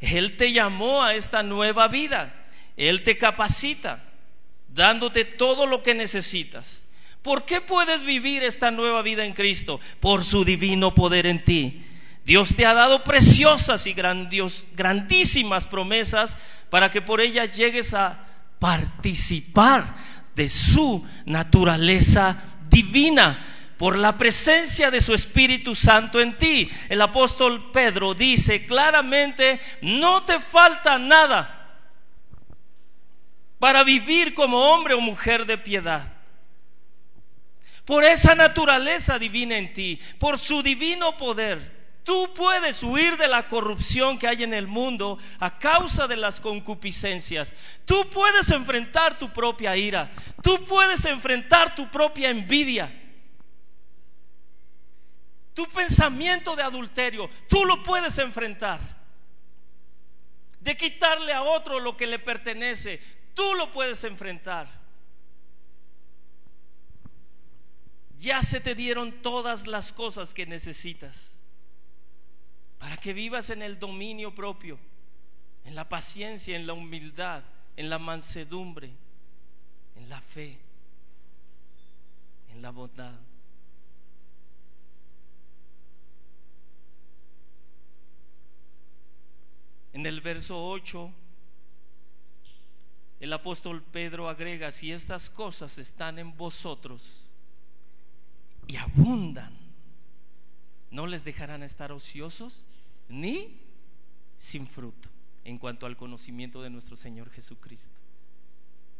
[0.00, 2.34] Él te llamó a esta nueva vida.
[2.76, 4.04] Él te capacita,
[4.68, 6.84] dándote todo lo que necesitas.
[7.22, 9.80] ¿Por qué puedes vivir esta nueva vida en Cristo?
[10.00, 11.84] Por su divino poder en ti.
[12.24, 16.36] Dios te ha dado preciosas y grandísimas promesas
[16.70, 18.24] para que por ellas llegues a
[18.58, 19.94] participar
[20.34, 22.36] de su naturaleza
[22.68, 23.44] divina
[23.78, 26.68] por la presencia de su Espíritu Santo en ti.
[26.88, 31.52] El apóstol Pedro dice claramente, no te falta nada
[33.58, 36.12] para vivir como hombre o mujer de piedad.
[37.84, 41.75] Por esa naturaleza divina en ti, por su divino poder,
[42.06, 46.40] tú puedes huir de la corrupción que hay en el mundo a causa de las
[46.40, 47.54] concupiscencias.
[47.84, 50.10] Tú puedes enfrentar tu propia ira,
[50.42, 53.02] tú puedes enfrentar tu propia envidia.
[55.52, 58.80] Tu pensamiento de adulterio, tú lo puedes enfrentar.
[60.60, 63.00] De quitarle a otro lo que le pertenece,
[63.36, 64.66] Tú lo puedes enfrentar.
[68.18, 71.35] ya se te dieron todas las cosas que necesitas
[72.78, 74.78] para que vivas en el dominio propio,
[75.64, 77.42] en la paciencia, en la humildad,
[77.76, 78.90] en la mansedumbre,
[79.96, 80.58] en la fe,
[82.50, 83.18] en la bondad.
[89.92, 91.10] En el verso 8,
[93.20, 97.24] el apóstol Pedro agrega, si estas cosas están en vosotros
[98.66, 99.65] y abundan,
[100.90, 102.66] ¿no les dejarán estar ociosos
[103.08, 103.60] ni
[104.38, 105.08] sin fruto
[105.44, 108.00] en cuanto al conocimiento de nuestro Señor Jesucristo?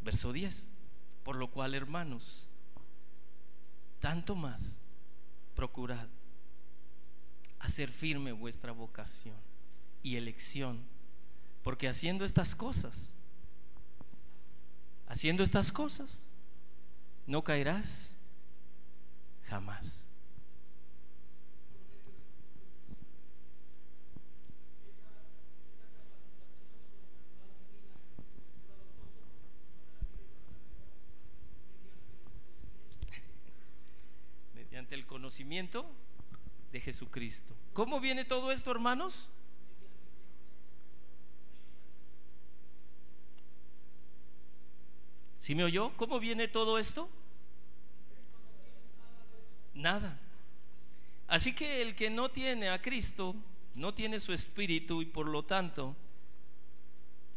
[0.02, 0.70] Verso 10,
[1.24, 2.48] por lo cual hermanos,
[4.00, 4.78] tanto más
[5.54, 6.08] procurad
[7.58, 9.36] hacer firme vuestra vocación
[10.02, 10.80] y elección.
[11.62, 13.12] Porque haciendo estas cosas,
[15.08, 16.26] haciendo estas cosas,
[17.26, 18.14] no caerás
[19.48, 20.06] jamás.
[34.54, 35.06] Mediante el
[35.48, 37.54] de Jesucristo.
[37.72, 39.30] ¿Cómo viene todo esto, hermanos?
[45.38, 45.96] ¿Sí me oyó?
[45.96, 47.08] ¿Cómo viene todo esto?
[49.74, 50.18] Nada.
[51.28, 53.36] Así que el que no tiene a Cristo,
[53.74, 55.94] no tiene su espíritu y por lo tanto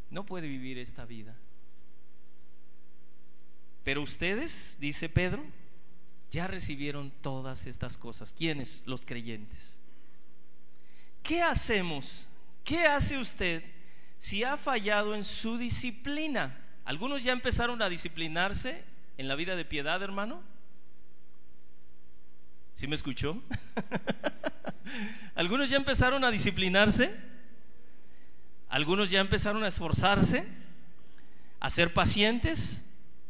[0.09, 1.35] no puede vivir esta vida.
[3.83, 5.43] Pero ustedes, dice Pedro,
[6.31, 8.33] ya recibieron todas estas cosas.
[8.33, 8.83] ¿Quiénes?
[8.85, 9.79] Los creyentes.
[11.23, 12.29] ¿Qué hacemos?
[12.63, 13.63] ¿Qué hace usted
[14.17, 16.57] si ha fallado en su disciplina?
[16.85, 18.83] ¿Algunos ya empezaron a disciplinarse
[19.17, 20.41] en la vida de piedad, hermano?
[22.73, 23.41] ¿Sí me escuchó?
[25.35, 27.15] ¿Algunos ya empezaron a disciplinarse?
[28.69, 30.45] ¿Algunos ya empezaron a esforzarse?
[31.59, 32.85] ¿A ser pacientes?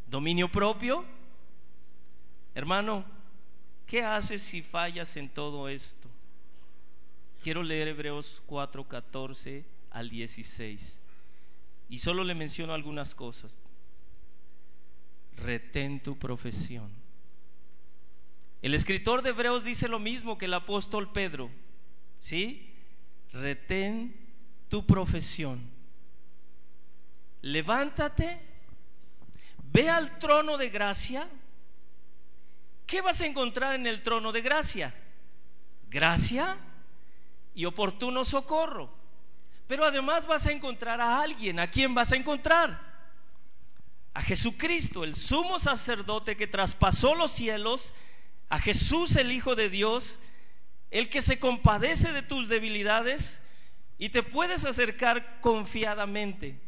[0.08, 1.06] ¿Dominio propio?
[2.56, 3.06] Hermano,
[3.86, 6.10] ¿qué haces si fallas en todo esto?
[7.42, 11.00] Quiero leer Hebreos 4, 14 al 16.
[11.90, 13.58] Y solo le menciono algunas cosas.
[15.38, 16.92] Retén tu profesión.
[18.62, 21.50] El escritor de Hebreos dice lo mismo que el apóstol Pedro.
[22.20, 22.74] ¿Sí?
[23.32, 24.16] Retén
[24.68, 25.62] tu profesión.
[27.42, 28.42] Levántate,
[29.72, 31.30] ve al trono de gracia.
[32.90, 34.96] ¿Qué vas a encontrar en el trono de gracia?
[35.90, 36.58] Gracia
[37.54, 38.92] y oportuno socorro.
[39.68, 41.60] Pero además vas a encontrar a alguien.
[41.60, 42.82] ¿A quién vas a encontrar?
[44.16, 47.94] A Jesucristo, el sumo sacerdote que traspasó los cielos,
[48.50, 50.20] a Jesús el Hijo de Dios,
[50.90, 53.44] el que se compadece de tus debilidades
[54.00, 56.60] y te puedes acercar confiadamente.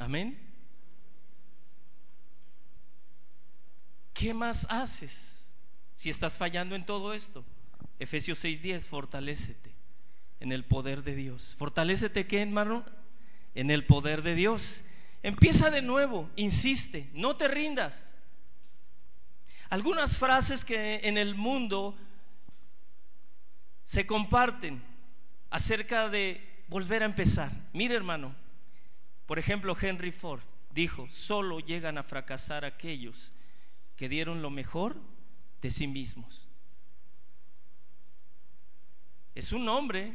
[0.00, 0.43] Amén.
[4.24, 5.46] ¿Qué más haces
[5.94, 7.44] si estás fallando en todo esto?
[7.98, 9.70] Efesios 6:10, fortalécete
[10.40, 11.54] en el poder de Dios.
[11.58, 12.86] Fortalécete qué, hermano?
[13.54, 14.82] En el poder de Dios.
[15.22, 18.16] Empieza de nuevo, insiste, no te rindas.
[19.68, 21.94] Algunas frases que en el mundo
[23.82, 24.82] se comparten
[25.50, 27.52] acerca de volver a empezar.
[27.74, 28.34] Mire, hermano,
[29.26, 33.33] por ejemplo, Henry Ford dijo, solo llegan a fracasar aquellos
[33.96, 34.96] que dieron lo mejor
[35.62, 36.46] de sí mismos.
[39.34, 40.14] Es un hombre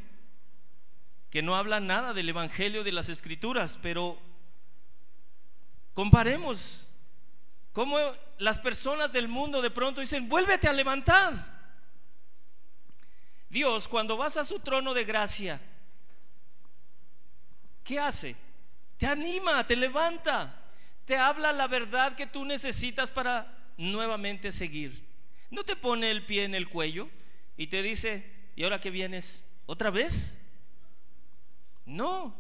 [1.30, 4.19] que no habla nada del Evangelio de las Escrituras, pero
[5.93, 6.88] comparemos
[7.73, 7.97] cómo
[8.38, 11.59] las personas del mundo de pronto dicen, vuélvete a levantar.
[13.49, 15.61] Dios, cuando vas a su trono de gracia,
[17.84, 18.36] ¿qué hace?
[18.97, 20.55] Te anima, te levanta,
[21.05, 25.03] te habla la verdad que tú necesitas para nuevamente seguir.
[25.49, 27.09] No te pone el pie en el cuello
[27.57, 29.41] y te dice, ¿Y ahora que vienes?
[29.67, 30.38] ¿Otra vez?
[31.86, 32.36] No.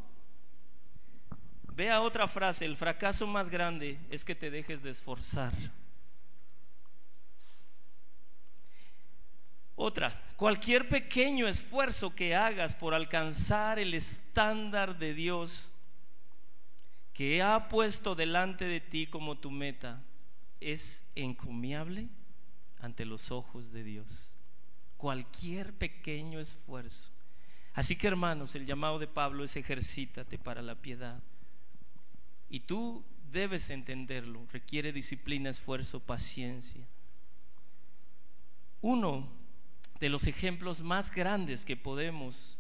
[1.73, 5.53] Vea otra frase, el fracaso más grande es que te dejes de esforzar.
[9.77, 15.71] Otra, cualquier pequeño esfuerzo que hagas por alcanzar el estándar de Dios
[17.13, 20.03] que ha puesto delante de ti como tu meta
[20.61, 22.09] es encomiable
[22.79, 24.35] ante los ojos de Dios
[24.99, 27.09] cualquier pequeño esfuerzo.
[27.73, 31.23] Así que hermanos, el llamado de Pablo es ejercítate para la piedad.
[32.49, 36.85] Y tú debes entenderlo, requiere disciplina, esfuerzo, paciencia.
[38.81, 39.31] Uno
[40.01, 42.59] de los ejemplos más grandes que podemos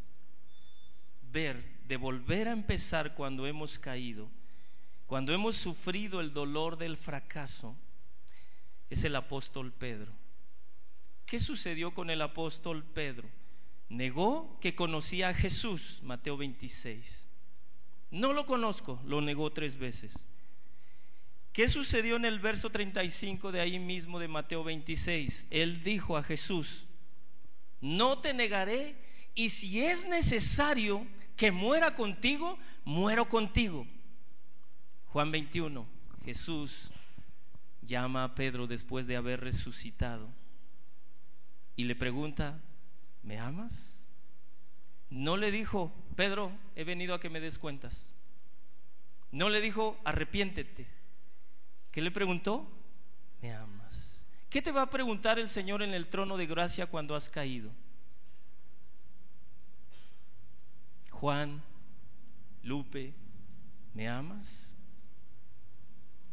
[1.33, 4.29] ver de volver a empezar cuando hemos caído,
[5.07, 7.75] cuando hemos sufrido el dolor del fracaso,
[8.89, 10.11] es el apóstol Pedro.
[11.25, 13.29] ¿Qué sucedió con el apóstol Pedro?
[13.87, 17.27] Negó que conocía a Jesús, Mateo 26.
[18.11, 20.27] No lo conozco, lo negó tres veces.
[21.53, 25.47] ¿Qué sucedió en el verso 35 de ahí mismo de Mateo 26?
[25.49, 26.87] Él dijo a Jesús,
[27.81, 28.95] no te negaré
[29.35, 33.87] y si es necesario que muera contigo, muero contigo.
[35.07, 35.87] Juan 21,
[36.23, 36.91] Jesús
[37.89, 40.29] llama a Pedro después de haber resucitado
[41.75, 42.61] y le pregunta,
[43.23, 44.03] ¿me amas?
[45.09, 48.15] No le dijo, Pedro, he venido a que me des cuentas.
[49.31, 50.87] No le dijo, arrepiéntete.
[51.91, 52.69] ¿Qué le preguntó?
[53.41, 54.25] ¿Me amas?
[54.49, 57.71] ¿Qué te va a preguntar el Señor en el trono de gracia cuando has caído?
[61.11, 61.61] Juan,
[62.63, 63.13] Lupe,
[63.93, 64.68] ¿me amas?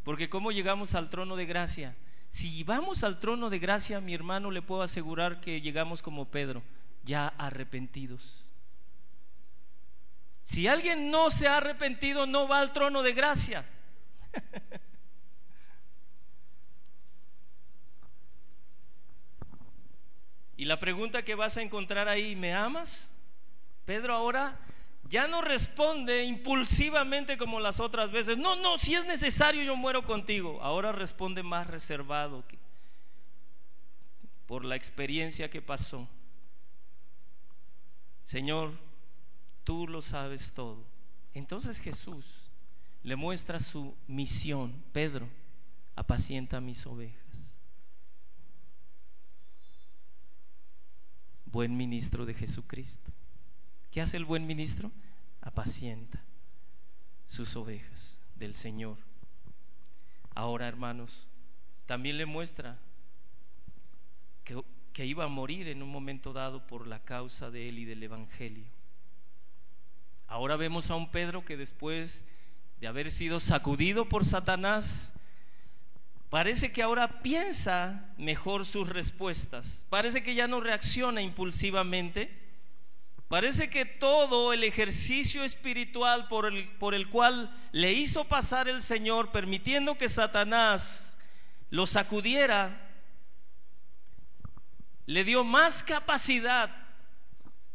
[0.07, 1.97] Porque ¿cómo llegamos al trono de gracia?
[2.29, 6.63] Si vamos al trono de gracia, mi hermano, le puedo asegurar que llegamos como Pedro,
[7.03, 8.49] ya arrepentidos.
[10.45, 13.69] Si alguien no se ha arrepentido, no va al trono de gracia.
[20.57, 23.13] y la pregunta que vas a encontrar ahí, ¿me amas?
[23.85, 24.57] Pedro ahora
[25.09, 28.39] ya no responde impulsivamente como las otras veces.
[28.39, 30.61] No, no, si es necesario yo muero contigo.
[30.63, 32.59] Ahora responde más reservado que,
[34.47, 36.09] por la experiencia que pasó.
[38.23, 38.73] Señor,
[39.65, 40.85] tú lo sabes todo.
[41.35, 42.51] Entonces Jesús
[43.03, 44.83] le muestra su misión.
[44.93, 45.29] Pedro,
[45.95, 47.59] apacienta mis ovejas.
[51.45, 53.16] Buen ministro de Jesucristo.
[53.97, 54.93] ¿Qué hace el buen ministro?
[55.41, 56.23] Apacienta
[57.29, 58.99] sus ovejas del Señor.
[60.35, 61.27] Ahora, hermanos,
[61.87, 62.79] también le muestra
[64.45, 67.85] que, que, iba a morir en un momento dado por la causa de él y
[67.87, 68.67] del Evangelio.
[70.27, 72.27] Ahora vemos a un Pedro que después
[72.83, 75.15] de haber sido sacudido por Satanás,
[76.29, 82.45] parece que ahora piensa mejor sus respuestas, parece que ya no reacciona impulsivamente
[83.29, 88.83] Parece que todo el ejercicio espiritual por el, por el cual le hizo pasar el
[88.83, 91.19] Señor, permitiendo que Satanás
[91.71, 92.89] lo sacudiera,
[95.07, 96.71] le dio más capacidad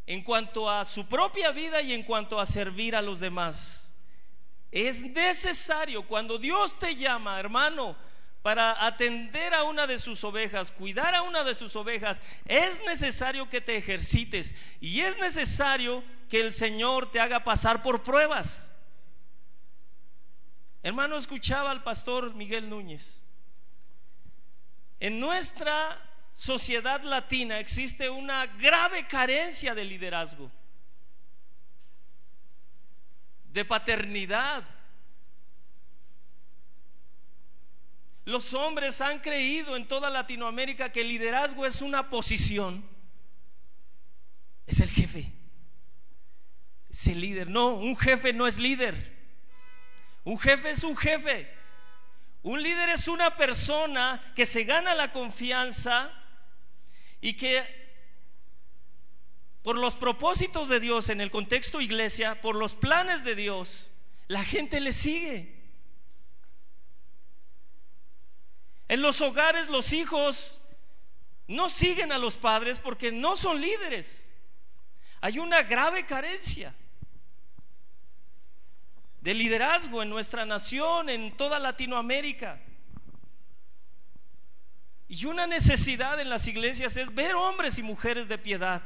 [0.05, 3.93] en cuanto a su propia vida y en cuanto a servir a los demás.
[4.71, 7.97] Es necesario cuando Dios te llama, hermano,
[8.41, 13.47] para atender a una de sus ovejas, cuidar a una de sus ovejas, es necesario
[13.49, 18.73] que te ejercites y es necesario que el Señor te haga pasar por pruebas.
[20.81, 23.23] Hermano, escuchaba al pastor Miguel Núñez.
[24.99, 30.51] En nuestra sociedad latina existe una grave carencia de liderazgo,
[33.45, 34.63] de paternidad
[38.25, 42.85] Los hombres han creído en toda Latinoamérica que el liderazgo es una posición.
[44.67, 45.31] Es el jefe.
[46.89, 47.49] Es el líder.
[47.49, 49.19] No, un jefe no es líder.
[50.23, 51.51] Un jefe es un jefe.
[52.43, 56.11] Un líder es una persona que se gana la confianza
[57.21, 57.81] y que
[59.61, 63.91] por los propósitos de Dios en el contexto iglesia, por los planes de Dios,
[64.27, 65.60] la gente le sigue.
[68.91, 70.61] En los hogares los hijos
[71.47, 74.29] no siguen a los padres porque no son líderes.
[75.21, 76.75] Hay una grave carencia
[79.21, 82.61] de liderazgo en nuestra nación, en toda Latinoamérica.
[85.07, 88.83] Y una necesidad en las iglesias es ver hombres y mujeres de piedad.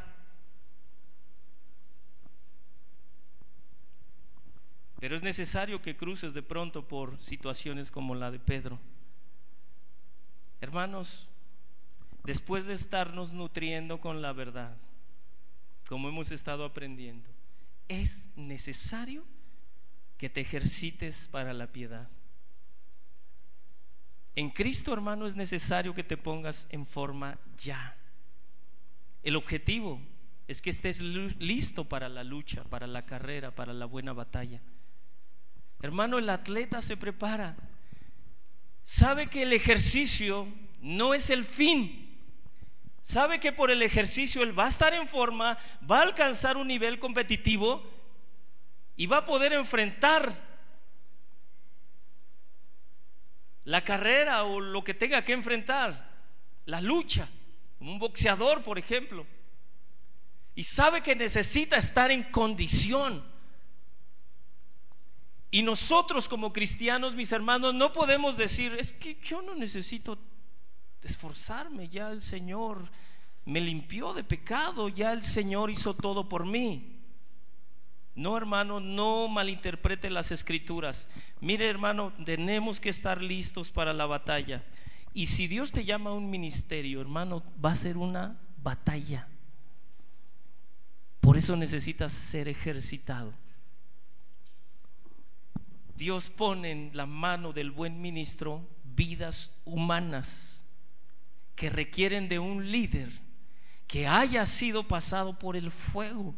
[5.00, 8.80] Pero es necesario que cruces de pronto por situaciones como la de Pedro.
[10.66, 11.28] Hermanos,
[12.24, 14.76] después de estarnos nutriendo con la verdad,
[15.88, 17.30] como hemos estado aprendiendo,
[17.88, 19.24] es necesario
[20.18, 22.10] que te ejercites para la piedad.
[24.34, 27.96] En Cristo, hermano, es necesario que te pongas en forma ya.
[29.22, 30.02] El objetivo
[30.48, 34.64] es que estés listo para la lucha, para la carrera, para la buena batalla.
[35.84, 37.56] Hermano, el atleta se prepara.
[38.86, 40.48] Sabe que el ejercicio
[40.80, 42.22] no es el fin.
[43.02, 45.58] Sabe que por el ejercicio él va a estar en forma,
[45.90, 47.84] va a alcanzar un nivel competitivo
[48.96, 50.40] y va a poder enfrentar
[53.64, 56.08] la carrera o lo que tenga que enfrentar,
[56.66, 57.28] la lucha,
[57.80, 59.26] como un boxeador, por ejemplo.
[60.54, 63.26] Y sabe que necesita estar en condición.
[65.56, 70.18] Y nosotros como cristianos, mis hermanos, no podemos decir, es que yo no necesito
[71.02, 72.82] esforzarme, ya el Señor
[73.46, 77.00] me limpió de pecado, ya el Señor hizo todo por mí.
[78.16, 81.08] No, hermano, no malinterprete las escrituras.
[81.40, 84.62] Mire, hermano, tenemos que estar listos para la batalla.
[85.14, 89.30] Y si Dios te llama a un ministerio, hermano, va a ser una batalla.
[91.22, 93.45] Por eso necesitas ser ejercitado.
[95.96, 100.66] Dios pone en la mano del buen ministro vidas humanas
[101.56, 103.10] que requieren de un líder
[103.88, 106.36] que haya sido pasado por el fuego,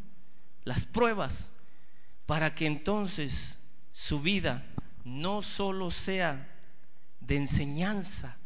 [0.63, 1.51] las pruebas,
[2.25, 3.59] para que entonces
[3.91, 4.65] su vida
[5.03, 6.55] no solo sea
[7.19, 8.37] de enseñanza,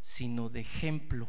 [0.00, 1.28] sino de ejemplo.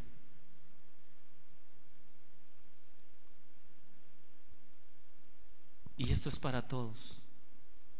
[5.95, 7.22] Y esto es para todos,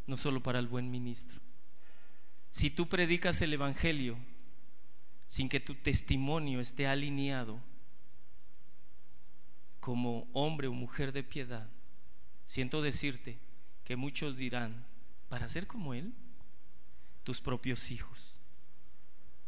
[0.08, 1.40] no solo para el buen ministro.
[2.52, 4.18] Si tú predicas el Evangelio
[5.28, 7.60] sin que tu testimonio esté alineado
[9.80, 11.70] como hombre o mujer de piedad,
[12.46, 13.40] siento decirte,
[13.84, 14.86] que muchos dirán,
[15.30, 16.14] para ser como Él,
[17.24, 18.38] tus propios hijos,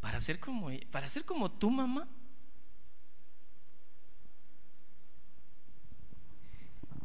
[0.02, 2.08] para ser como Él, para ser como tu mamá.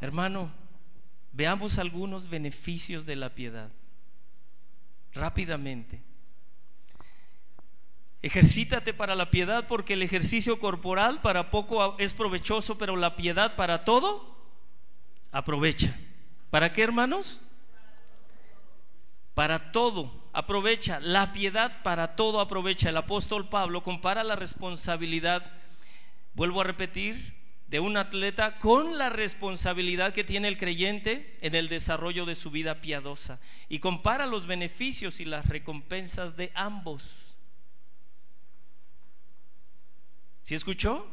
[0.01, 0.51] Hermano,
[1.33, 3.71] veamos algunos beneficios de la piedad
[5.13, 6.03] rápidamente.
[8.23, 13.57] Ejercítate para la piedad porque el ejercicio corporal para poco es provechoso, pero la piedad
[13.57, 14.37] para todo
[15.33, 15.99] aprovecha.
[16.51, 17.41] ¿Para qué, hermanos?
[19.35, 21.01] Para todo aprovecha.
[21.01, 22.91] La piedad para todo aprovecha.
[22.91, 25.51] El apóstol Pablo compara la responsabilidad,
[26.35, 27.40] vuelvo a repetir,
[27.71, 32.51] de un atleta con la responsabilidad que tiene el creyente en el desarrollo de su
[32.51, 33.39] vida piadosa.
[33.69, 37.37] Y compara los beneficios y las recompensas de ambos.
[40.41, 41.07] ¿Sí escuchó?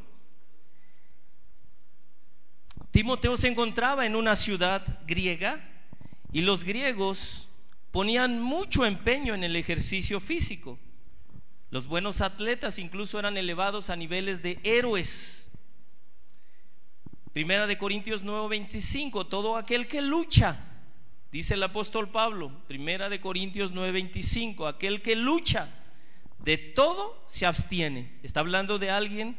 [2.90, 5.64] Timoteo se encontraba en una ciudad griega
[6.34, 7.48] y los griegos
[7.92, 10.80] ponían mucho empeño en el ejercicio físico.
[11.70, 15.47] Los buenos atletas incluso eran elevados a niveles de héroes.
[17.38, 20.58] Primera de Corintios 9:25, todo aquel que lucha,
[21.32, 25.70] dice el apóstol Pablo, Primera de Corintios 9:25, aquel que lucha,
[26.40, 28.12] de todo se abstiene.
[28.24, 29.38] Está hablando de alguien,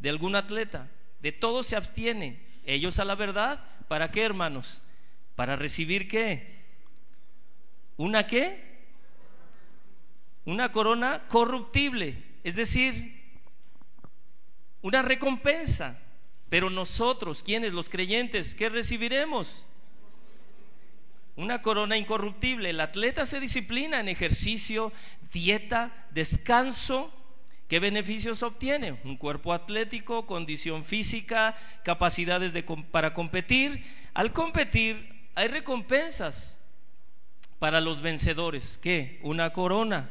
[0.00, 0.90] de algún atleta,
[1.20, 4.82] de todo se abstiene ellos a la verdad, ¿para qué, hermanos?
[5.36, 6.64] Para recibir qué?
[7.96, 8.88] ¿Una qué?
[10.46, 13.22] Una corona corruptible, es decir,
[14.82, 16.02] una recompensa.
[16.48, 19.66] Pero nosotros, quienes, los creyentes, ¿qué recibiremos?
[21.34, 22.70] Una corona incorruptible.
[22.70, 24.92] El atleta se disciplina en ejercicio,
[25.32, 27.12] dieta, descanso,
[27.68, 29.00] ¿Qué beneficios obtiene?
[29.02, 33.84] Un cuerpo atlético, condición física, capacidades de, para competir.
[34.14, 36.60] Al competir hay recompensas
[37.58, 38.78] para los vencedores.
[38.78, 39.18] ¿Qué?
[39.22, 40.10] Una corona,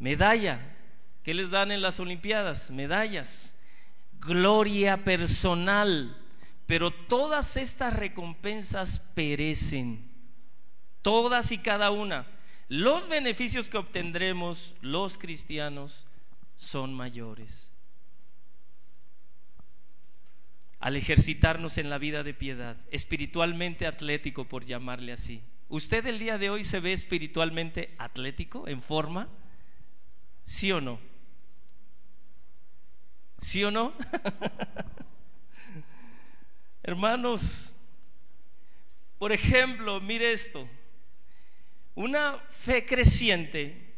[0.00, 0.76] medalla.
[1.22, 2.72] ¿Qué les dan en las Olimpiadas?
[2.72, 3.56] Medallas.
[4.20, 6.16] Gloria personal.
[6.66, 10.08] Pero todas estas recompensas perecen.
[11.02, 12.26] Todas y cada una.
[12.68, 16.06] Los beneficios que obtendremos los cristianos
[16.56, 17.72] son mayores.
[20.78, 25.42] Al ejercitarnos en la vida de piedad, espiritualmente atlético por llamarle así.
[25.68, 29.28] ¿Usted el día de hoy se ve espiritualmente atlético, en forma?
[30.44, 31.00] ¿Sí o no?
[33.40, 33.94] ¿Sí o no?
[36.82, 37.72] Hermanos,
[39.18, 40.68] por ejemplo, mire esto.
[41.94, 43.94] Una fe creciente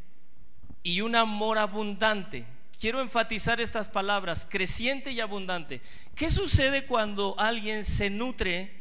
[0.82, 2.44] y un amor abundante.
[2.80, 5.80] Quiero enfatizar estas palabras, creciente y abundante.
[6.14, 8.72] ¿Qué sucede cuando alguien se nutre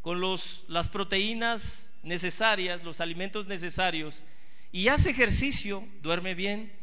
[0.00, 4.24] con los, las proteínas necesarias, los alimentos necesarios,
[4.72, 6.79] y hace ejercicio, duerme bien?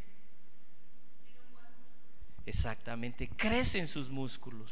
[2.48, 4.72] Exactamente, crecen sus músculos.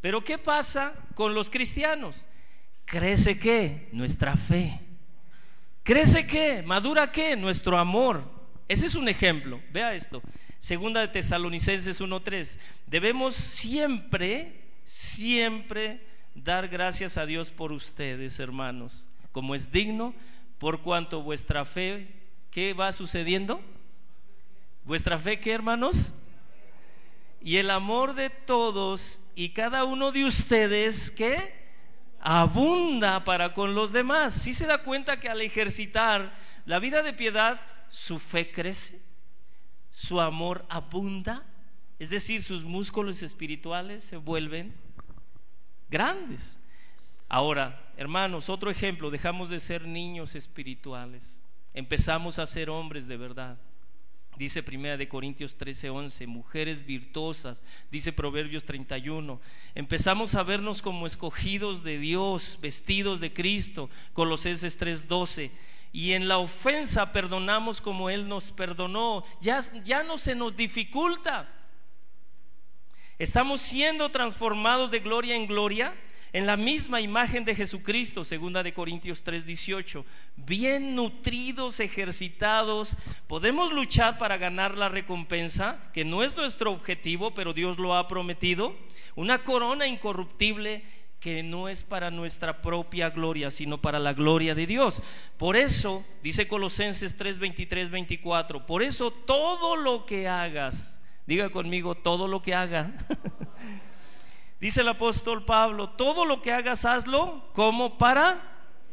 [0.00, 2.26] Pero ¿qué pasa con los cristianos?
[2.84, 3.88] ¿Crece qué?
[3.92, 4.80] Nuestra fe.
[5.84, 6.62] ¿Crece qué?
[6.62, 7.36] ¿Madura qué?
[7.36, 8.28] Nuestro amor.
[8.66, 9.62] Ese es un ejemplo.
[9.72, 10.20] Vea esto.
[10.58, 12.58] Segunda de Tesalonicenses 1.3.
[12.88, 16.04] Debemos siempre, siempre
[16.34, 20.12] dar gracias a Dios por ustedes, hermanos, como es digno,
[20.58, 22.08] por cuanto vuestra fe,
[22.50, 23.62] ¿qué va sucediendo?
[24.84, 26.14] ¿Vuestra fe qué, hermanos?
[27.44, 31.52] Y el amor de todos y cada uno de ustedes, ¿qué?
[32.18, 34.32] Abunda para con los demás.
[34.34, 36.34] Si se da cuenta que al ejercitar
[36.64, 38.98] la vida de piedad, su fe crece,
[39.90, 41.44] su amor abunda,
[41.98, 44.74] es decir, sus músculos espirituales se vuelven
[45.90, 46.58] grandes.
[47.28, 51.42] Ahora, hermanos, otro ejemplo, dejamos de ser niños espirituales,
[51.74, 53.58] empezamos a ser hombres de verdad.
[54.36, 59.40] Dice Primera de Corintios 13, 11, mujeres virtuosas, dice Proverbios 31.
[59.74, 65.52] Empezamos a vernos como escogidos de Dios, vestidos de Cristo, Colosenses 3, 12
[65.94, 69.22] y en la ofensa perdonamos como Él nos perdonó.
[69.40, 71.48] Ya, ya no se nos dificulta.
[73.16, 75.94] Estamos siendo transformados de gloria en gloria
[76.34, 80.04] en la misma imagen de Jesucristo, segunda de Corintios 3:18,
[80.34, 82.96] bien nutridos, ejercitados,
[83.28, 88.08] podemos luchar para ganar la recompensa, que no es nuestro objetivo, pero Dios lo ha
[88.08, 88.74] prometido,
[89.14, 90.82] una corona incorruptible
[91.20, 95.04] que no es para nuestra propia gloria, sino para la gloria de Dios.
[95.36, 101.94] Por eso, dice Colosenses 3, 23, 24, por eso todo lo que hagas, diga conmigo,
[101.94, 102.92] todo lo que haga,
[104.64, 108.40] dice el apóstol Pablo, todo lo que hagas, hazlo como para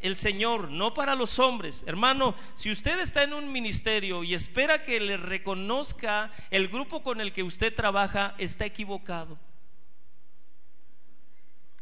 [0.01, 1.86] el Señor, no para los hombres.
[1.88, 7.22] Hermano, si usted está en un ministerio y espera que le reconozca el grupo con
[7.22, 9.39] el que usted trabaja, está equivocado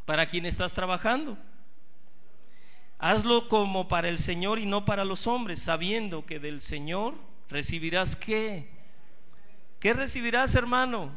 [0.06, 1.36] para quien estás trabajando.
[3.00, 7.16] Hazlo como para el Señor y no para los hombres, sabiendo que del Señor
[7.50, 8.70] recibirás qué.
[9.80, 11.10] ¿Qué recibirás, hermano?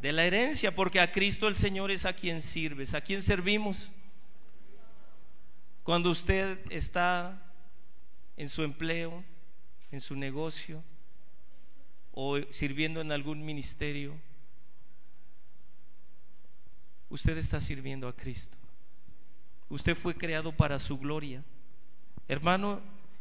[0.00, 2.94] De la herencia, porque a Cristo el Señor es a quien sirves.
[2.94, 3.92] ¿A quien servimos?
[5.82, 7.42] Cuando usted está
[8.36, 9.24] en su empleo,
[9.90, 10.82] en su negocio
[12.12, 14.14] o sirviendo en algún ministerio,
[17.08, 18.56] usted está sirviendo a Cristo.
[19.68, 21.44] Usted fue creado para su gloria.
[22.28, 22.80] Hermano,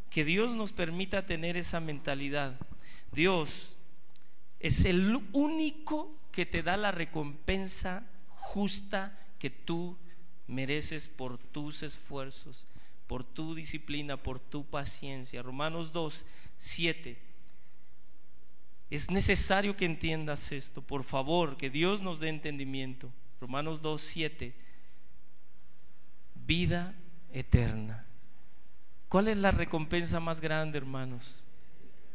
[0.09, 2.59] que Dios nos permita tener esa mentalidad.
[3.11, 3.77] Dios
[4.59, 9.97] es el único que te da la recompensa justa que tú
[10.47, 12.67] mereces por tus esfuerzos,
[13.07, 15.41] por tu disciplina, por tu paciencia.
[15.41, 16.25] Romanos 2,
[16.57, 17.17] 7.
[18.89, 23.11] Es necesario que entiendas esto, por favor, que Dios nos dé entendimiento.
[23.39, 24.55] Romanos 2, 7.
[26.35, 26.95] Vida
[27.31, 28.05] eterna.
[29.07, 31.45] ¿Cuál es la recompensa más grande, hermanos?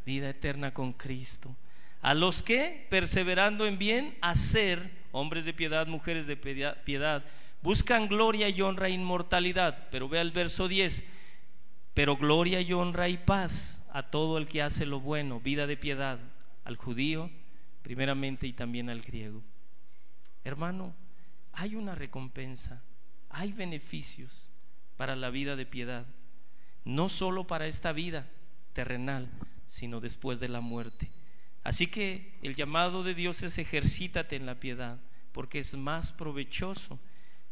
[0.04, 1.54] Vida eterna con Cristo.
[2.00, 7.24] A los que, perseverando en bien, hacer, hombres de piedad, mujeres de piedad,
[7.62, 9.88] buscan gloria y honra e inmortalidad.
[9.90, 11.04] Pero vea el verso 10.
[11.94, 15.76] Pero gloria y honra y paz a todo el que hace lo bueno, vida de
[15.76, 16.18] piedad,
[16.64, 17.30] al judío
[17.82, 19.42] primeramente y también al griego.
[20.44, 20.94] Hermano,
[21.52, 22.82] hay una recompensa,
[23.30, 24.50] hay beneficios
[24.98, 26.04] para la vida de piedad,
[26.84, 28.28] no solo para esta vida
[28.74, 29.30] terrenal,
[29.66, 31.10] sino después de la muerte.
[31.68, 34.98] Así que el llamado de Dios es ejercítate en la piedad,
[35.32, 36.98] porque es más provechoso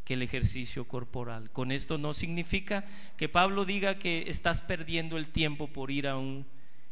[0.07, 1.51] que el ejercicio corporal.
[1.51, 2.87] Con esto no significa
[3.19, 6.47] que Pablo diga que estás perdiendo el tiempo por ir a un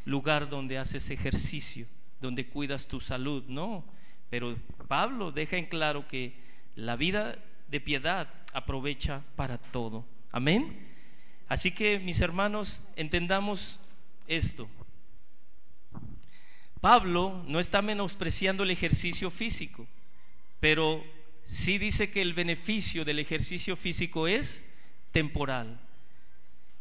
[0.04, 1.86] lugar donde haces ejercicio,
[2.20, 3.86] donde cuidas tu salud, no.
[4.28, 6.34] Pero Pablo deja en claro que
[6.76, 10.04] la vida de piedad aprovecha para todo.
[10.30, 10.90] Amén.
[11.48, 13.80] Así que mis hermanos, entendamos
[14.26, 14.68] esto.
[16.84, 19.86] Pablo no está menospreciando el ejercicio físico,
[20.60, 21.02] pero
[21.46, 24.66] sí dice que el beneficio del ejercicio físico es
[25.10, 25.80] temporal.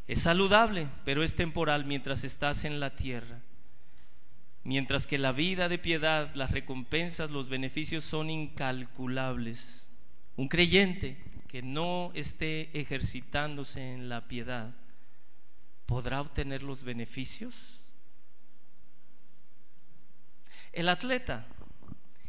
[0.05, 3.39] Es saludable, pero es temporal mientras estás en la tierra.
[4.65, 9.87] Mientras que la vida de piedad, las recompensas, los beneficios son incalculables.
[10.35, 11.15] Un creyente
[11.47, 14.75] que no esté ejercitándose en la piedad,
[15.85, 17.82] ¿podrá obtener los beneficios?
[20.73, 21.45] El atleta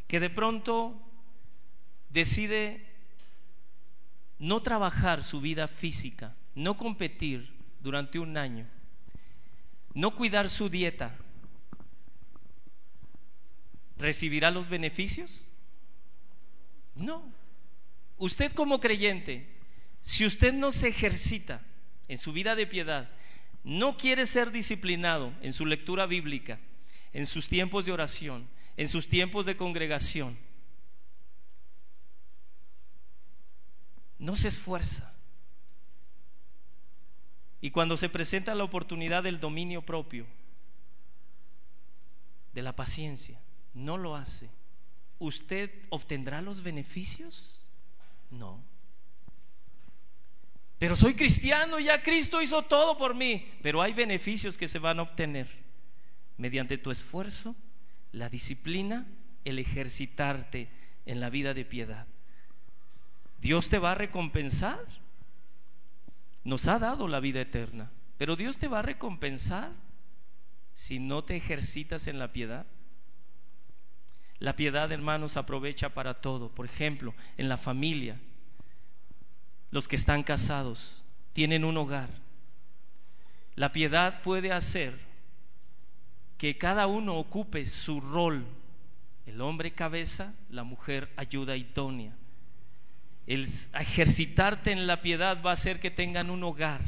[0.07, 1.01] que de pronto
[2.09, 2.85] decide
[4.39, 8.67] no trabajar su vida física, no competir durante un año,
[9.93, 11.17] no cuidar su dieta,
[13.97, 15.47] ¿recibirá los beneficios?
[16.95, 17.23] No.
[18.17, 19.47] Usted como creyente,
[20.01, 21.61] si usted no se ejercita
[22.07, 23.09] en su vida de piedad,
[23.63, 26.59] no quiere ser disciplinado en su lectura bíblica,
[27.15, 28.45] en sus tiempos de oración,
[28.75, 30.37] en sus tiempos de congregación,
[34.19, 35.13] no se esfuerza.
[37.61, 40.27] Y cuando se presenta la oportunidad del dominio propio,
[42.51, 43.39] de la paciencia,
[43.73, 44.49] no lo hace,
[45.17, 47.65] ¿usted obtendrá los beneficios?
[48.29, 48.61] No.
[50.77, 53.49] Pero soy cristiano, ya Cristo hizo todo por mí.
[53.61, 55.64] Pero hay beneficios que se van a obtener
[56.37, 57.55] mediante tu esfuerzo,
[58.11, 59.07] la disciplina,
[59.43, 60.69] el ejercitarte
[61.05, 62.07] en la vida de piedad.
[63.39, 64.83] Dios te va a recompensar.
[66.43, 69.71] Nos ha dado la vida eterna, pero Dios te va a recompensar
[70.73, 72.65] si no te ejercitas en la piedad.
[74.39, 76.49] La piedad, hermanos, aprovecha para todo.
[76.49, 78.19] Por ejemplo, en la familia,
[79.71, 82.09] los que están casados tienen un hogar.
[83.55, 84.99] La piedad puede hacer
[86.37, 88.45] que cada uno ocupe su rol.
[89.25, 92.15] El hombre cabeza, la mujer ayuda idónea.
[93.27, 93.47] El
[93.79, 96.81] ejercitarte en la piedad va a hacer que tengan un hogar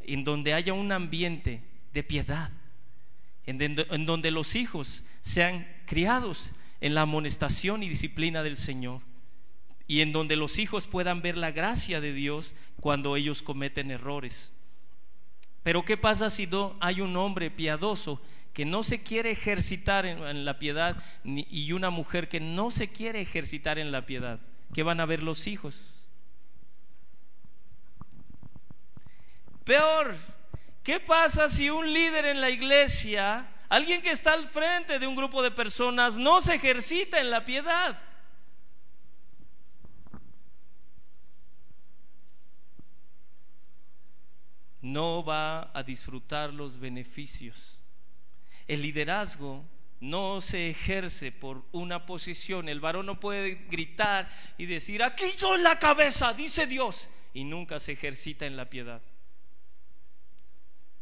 [0.00, 1.62] en donde haya un ambiente
[1.92, 2.50] de piedad,
[3.46, 9.02] en donde los hijos sean criados en la amonestación y disciplina del Señor
[9.88, 14.52] y en donde los hijos puedan ver la gracia de Dios cuando ellos cometen errores.
[15.62, 18.20] Pero ¿qué pasa si no hay un hombre piadoso
[18.58, 23.20] que no se quiere ejercitar en, la piedad y una mujer que no se quiere
[23.20, 24.40] ejercitar en la piedad?
[24.74, 26.10] ¿Qué van a ver los hijos?
[29.62, 30.16] Peor,
[30.82, 35.14] ¿qué pasa si un líder en la iglesia, alguien que está al frente de un
[35.14, 37.96] grupo de personas, no se ejercita en la piedad?
[44.80, 47.77] no va a disfrutar los beneficios.
[48.68, 49.64] El liderazgo
[50.00, 52.68] no se ejerce por una posición.
[52.68, 57.80] El varón no puede gritar y decir, aquí soy la cabeza, dice Dios, y nunca
[57.80, 59.02] se ejercita en la piedad.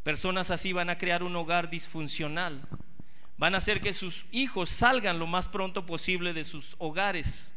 [0.03, 2.63] Personas así van a crear un hogar disfuncional.
[3.37, 7.55] Van a hacer que sus hijos salgan lo más pronto posible de sus hogares.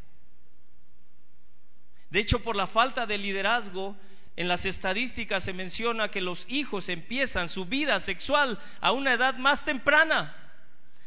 [2.10, 3.96] De hecho, por la falta de liderazgo,
[4.40, 9.36] en las estadísticas se menciona que los hijos empiezan su vida sexual a una edad
[9.36, 10.34] más temprana,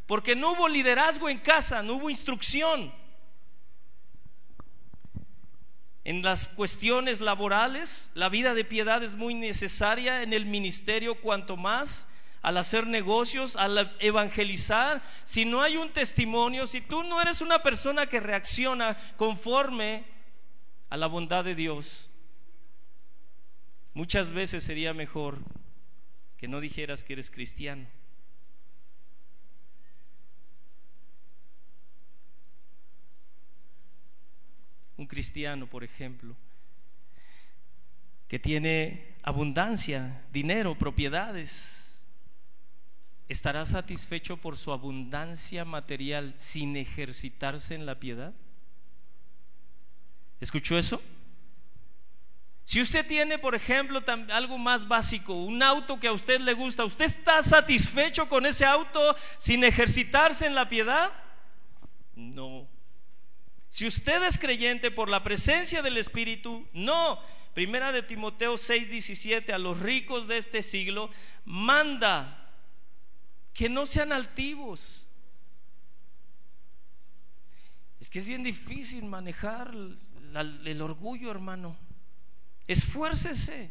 [0.07, 2.93] porque no hubo liderazgo en casa, no hubo instrucción.
[6.05, 11.57] En las cuestiones laborales, la vida de piedad es muy necesaria en el ministerio, cuanto
[11.57, 12.09] más
[12.43, 15.01] al hacer negocios, al evangelizar.
[15.25, 20.05] Si no hay un testimonio, si tú no eres una persona que reacciona conforme
[20.91, 22.11] a la bondad de Dios,
[23.95, 25.39] Muchas veces sería mejor
[26.39, 27.87] que no dijeras que eres cristiano.
[34.97, 36.35] Un cristiano, por ejemplo,
[38.29, 42.03] que tiene abundancia, dinero, propiedades,
[43.29, 48.33] ¿estará satisfecho por su abundancia material sin ejercitarse en la piedad?
[50.41, 51.03] ¿Escuchó eso?
[52.65, 56.85] Si usted tiene, por ejemplo, algo más básico, un auto que a usted le gusta,
[56.85, 61.13] ¿usted está satisfecho con ese auto sin ejercitarse en la piedad?
[62.15, 62.69] No.
[63.69, 67.19] Si usted es creyente por la presencia del Espíritu, no.
[67.55, 71.11] Primera de Timoteo 6:17 a los ricos de este siglo
[71.45, 72.51] manda
[73.53, 75.07] que no sean altivos.
[78.01, 81.77] Es que es bien difícil manejar el orgullo, hermano.
[82.73, 83.71] Esfuércese.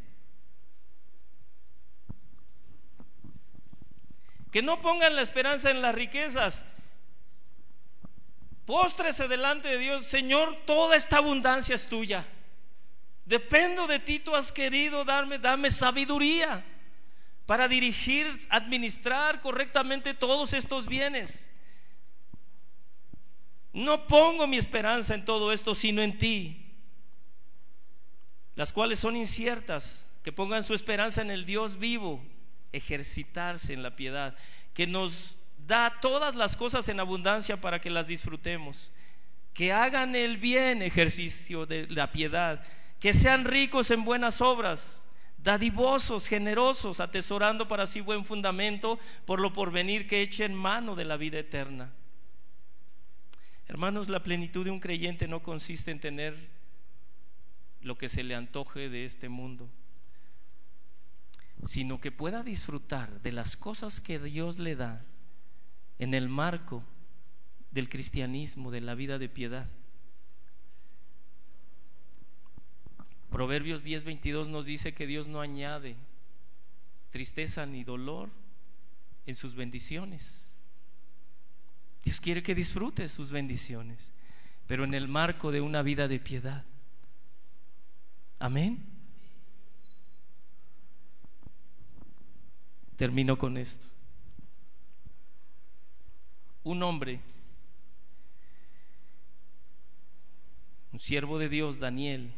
[4.52, 6.66] Que no pongan la esperanza en las riquezas.
[8.66, 12.28] Póstrese delante de Dios, Señor, toda esta abundancia es tuya.
[13.26, 16.64] Dependo de ti, tú has querido darme, dame sabiduría
[17.48, 21.50] para dirigir, administrar correctamente todos estos bienes.
[23.74, 26.61] No pongo mi esperanza en todo esto, sino en ti
[28.62, 32.24] las cuales son inciertas, que pongan su esperanza en el Dios vivo,
[32.72, 34.36] ejercitarse en la piedad,
[34.76, 35.36] que nos
[35.66, 38.92] da todas las cosas en abundancia para que las disfrutemos,
[39.56, 42.64] que hagan el bien ejercicio de la piedad,
[43.00, 45.08] que sean ricos en buenas obras,
[45.40, 51.18] dadivosos, generosos, atesorando para sí buen fundamento por lo porvenir que echen mano de la
[51.18, 51.92] vida eterna.
[53.68, 56.61] Hermanos, la plenitud de un creyente no consiste en tener
[57.82, 59.70] lo que se le antoje de este mundo.
[61.64, 65.06] sino que pueda disfrutar de las cosas que Dios le da
[66.00, 66.84] en el marco
[67.70, 69.70] del cristianismo, de la vida de piedad.
[73.30, 75.96] Proverbios 10:22 nos dice que Dios no añade
[77.12, 78.30] tristeza ni dolor
[79.26, 80.52] en sus bendiciones.
[82.04, 84.12] Dios quiere que disfrute sus bendiciones,
[84.68, 86.66] pero en el marco de una vida de piedad.
[88.42, 88.84] Amén.
[92.98, 93.86] Termino con esto.
[96.64, 97.20] Un hombre,
[100.92, 102.34] un siervo de Dios, Daniel,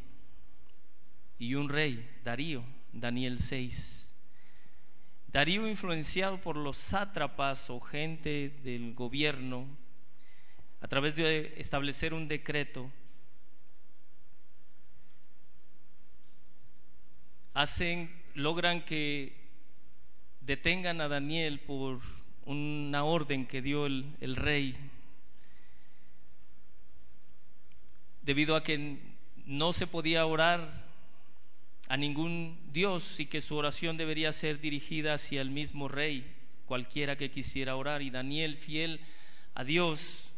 [1.39, 4.14] y un rey, Darío, Daniel 6.
[5.28, 9.66] Darío influenciado por los sátrapas o gente del gobierno,
[10.82, 12.91] a través de establecer un decreto,
[17.54, 19.34] hacen, logran que
[20.41, 22.01] detengan a Daniel por
[22.45, 24.76] una orden que dio el, el rey,
[28.22, 28.97] debido a que
[29.45, 30.84] no se podía orar
[31.89, 36.26] a ningún Dios y que su oración debería ser dirigida hacia el mismo rey,
[36.66, 38.01] cualquiera que quisiera orar.
[38.01, 39.01] Y Daniel, fiel
[39.54, 40.32] a Dios,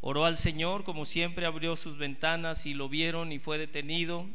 [0.00, 4.26] oró al Señor, como siempre abrió sus ventanas y lo vieron y fue detenido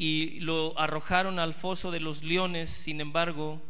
[0.00, 2.70] y lo arrojaron al foso de los leones.
[2.70, 3.60] Sin embargo,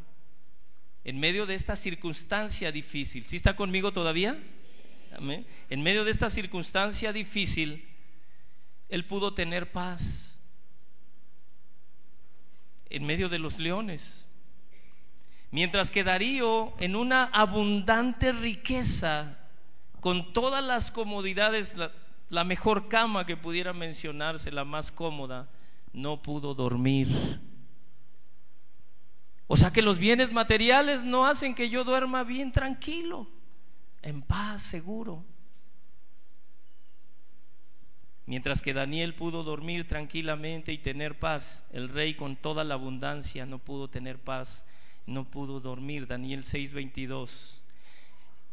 [1.02, 4.40] en medio de esta circunstancia difícil, ¿sí está conmigo todavía?
[5.18, 7.84] En medio de esta circunstancia difícil,
[8.88, 10.38] él pudo tener paz
[12.90, 14.30] en medio de los leones.
[15.50, 19.36] Mientras que Darío, en una abundante riqueza,
[19.98, 21.74] con todas las comodidades,
[22.28, 25.48] la, mejor cama que pudiera mencionarse, la más cómoda,
[25.92, 27.08] no pudo dormir.
[29.46, 33.28] O sea que los bienes materiales no hacen que yo duerma bien tranquilo,
[34.02, 35.24] en paz, seguro.
[38.26, 43.44] Mientras que Daniel pudo dormir tranquilamente y tener paz, el rey con toda la abundancia
[43.44, 44.64] no pudo tener paz,
[45.04, 46.06] no pudo dormir.
[46.06, 47.60] Daniel 6:22.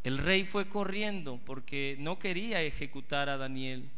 [0.04, 3.92] El rey fue corriendo porque no quería ejecutar a Daniel.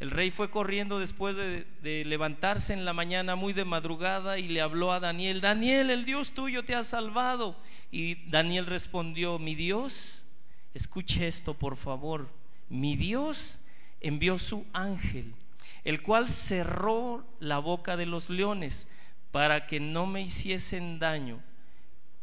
[0.00, 4.60] El rey fue corriendo después de, levantarse en la mañana muy de madrugada y le
[4.60, 7.56] habló a Daniel, Daniel, el Dios tuyo te ha salvado.
[7.90, 10.24] Y Daniel respondió, mi Dios,
[10.72, 12.28] escuche esto por favor,
[12.68, 13.58] mi Dios
[14.00, 15.34] envió su ángel,
[15.82, 18.86] el cual cerró la boca de los leones
[19.32, 21.42] para que no me hiciesen daño.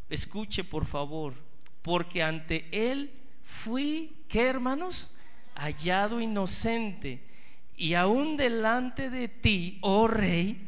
[0.09, 1.34] Escuche por favor,
[1.82, 3.11] porque ante él
[3.43, 5.11] fui, ¿qué hermanos?
[5.55, 7.34] Hallado inocente.
[7.78, 10.67] Y aún delante de ti, oh rey,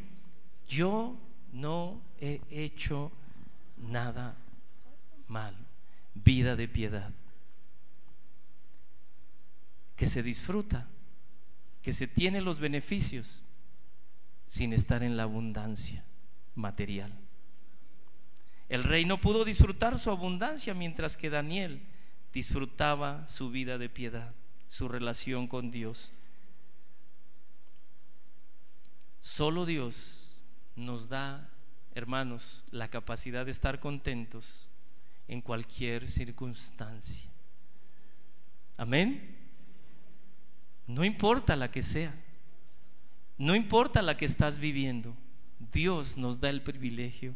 [0.68, 1.18] yo
[1.53, 3.12] no he hecho
[3.78, 4.36] nada
[5.28, 5.55] mal.
[6.14, 7.12] Vida de piedad.
[9.95, 10.88] Que se disfruta
[11.88, 13.41] que se tiene los beneficios
[14.45, 16.03] sin estar en la abundancia
[16.53, 17.14] material.
[18.68, 21.82] El rey no pudo disfrutar su abundancia mientras que Daniel
[22.34, 24.34] disfrutaba su vida de piedad,
[24.68, 26.12] su relación con Dios.
[29.28, 30.39] Solo Dios
[30.78, 31.49] nos da,
[31.93, 34.69] hermanos, la capacidad de estar contentos
[35.28, 37.30] en cualquier circunstancia.
[38.78, 39.38] Amén.
[40.88, 42.15] No importa la que sea,
[43.38, 45.13] no importa la que estás viviendo,
[45.73, 47.36] Dios nos da el privilegio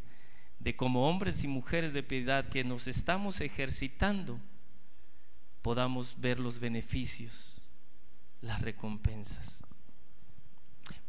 [0.59, 4.39] de como hombres y mujeres de piedad que nos estamos ejercitando,
[5.61, 7.61] podamos ver los beneficios,
[8.39, 9.61] las recompensas.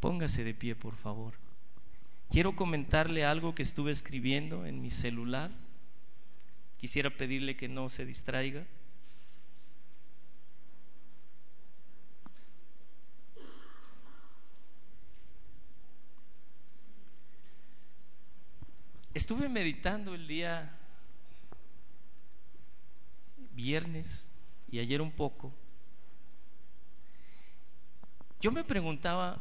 [0.01, 1.35] Póngase de pie, por favor.
[2.31, 5.51] Quiero comentarle algo que estuve escribiendo en mi celular.
[6.79, 8.65] Quisiera pedirle que no se distraiga.
[19.15, 20.75] Estuve meditando el día
[23.55, 24.31] viernes
[24.71, 25.53] y ayer un poco.
[28.41, 29.41] Yo me preguntaba,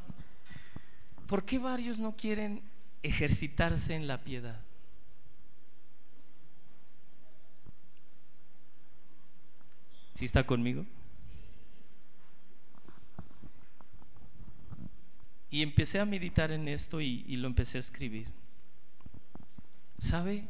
[1.31, 2.61] ¿por qué varios no quieren
[3.03, 4.59] ejercitarse en la piedad?
[10.11, 10.85] ¿Sí está conmigo?
[15.49, 18.27] Y empecé a meditar en esto y, lo empecé a escribir.
[19.99, 20.43] ¿Sabe?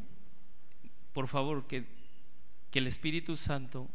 [1.13, 1.85] Por favor, que,
[2.71, 3.87] que el Espíritu Santo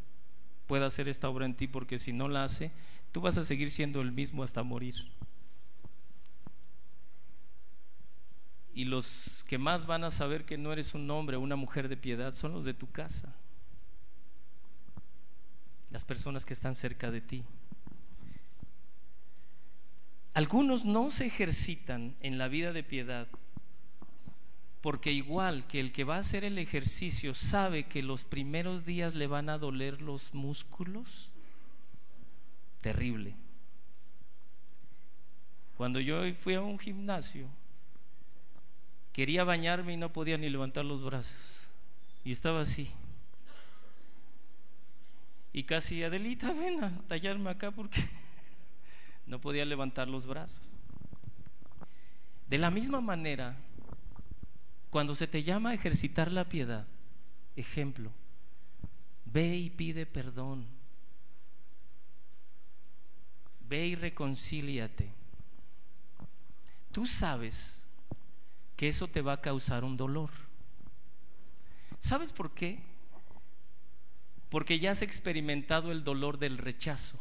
[0.68, 2.70] pueda hacer esta obra en ti, porque si no la hace,
[3.10, 5.15] tú vas a seguir siendo el mismo hasta morir.
[8.76, 11.88] Y los que más van a saber que no eres un hombre o una mujer
[11.88, 13.34] de piedad son los de tu casa,
[15.90, 17.42] las personas que están cerca de ti.
[20.34, 23.28] Algunos no se ejercitan en la vida de piedad
[24.82, 29.14] porque igual que el que va a hacer el ejercicio sabe que los primeros días
[29.14, 31.30] le van a doler los músculos,
[32.82, 33.34] terrible.
[35.78, 37.48] Cuando yo fui a un gimnasio,
[39.16, 41.66] quería bañarme y no podía ni levantar los brazos.
[42.22, 42.90] Y estaba así.
[45.54, 48.06] Y casi, Adelita, ven a tallarme acá porque
[49.26, 50.76] no podía levantar los brazos.
[52.50, 53.56] De la misma manera,
[54.90, 56.86] cuando se te llama a ejercitar la piedad,
[57.56, 58.12] ejemplo,
[59.24, 60.66] ve y pide perdón.
[63.66, 65.10] Ve y reconcíliate.
[66.92, 67.85] Tú sabes
[68.76, 70.30] que eso te va a causar un dolor.
[71.98, 72.80] ¿Sabes por qué?
[74.50, 77.18] Porque ya has experimentado el dolor del rechazo.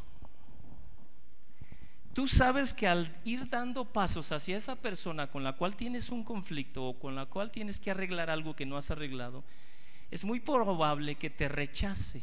[2.13, 6.23] Tú sabes que al ir dando pasos hacia esa persona con la cual tienes un
[6.23, 9.43] conflicto o con la cual tienes que arreglar algo que no has arreglado,
[10.11, 12.21] es muy probable que te rechace.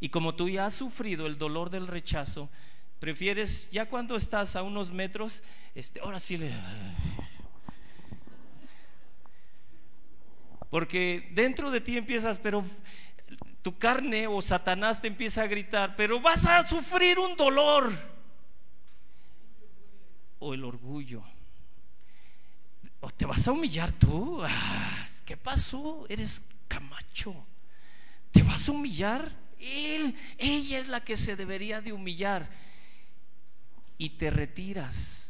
[0.00, 2.48] Y como tú ya has sufrido el dolor del rechazo,
[2.98, 5.42] prefieres ya cuando estás a unos metros,
[5.74, 6.50] este, ahora sí le...
[10.70, 12.64] Porque dentro de ti empiezas, pero
[13.62, 17.92] tu carne o Satanás te empieza a gritar, pero vas a sufrir un dolor
[20.38, 21.22] o el orgullo.
[23.00, 24.42] ¿O te vas a humillar tú?
[24.42, 26.06] Ah, ¿Qué pasó?
[26.08, 27.34] Eres Camacho.
[28.30, 29.30] ¿Te vas a humillar?
[29.58, 32.50] Él, ella es la que se debería de humillar.
[33.96, 35.29] Y te retiras.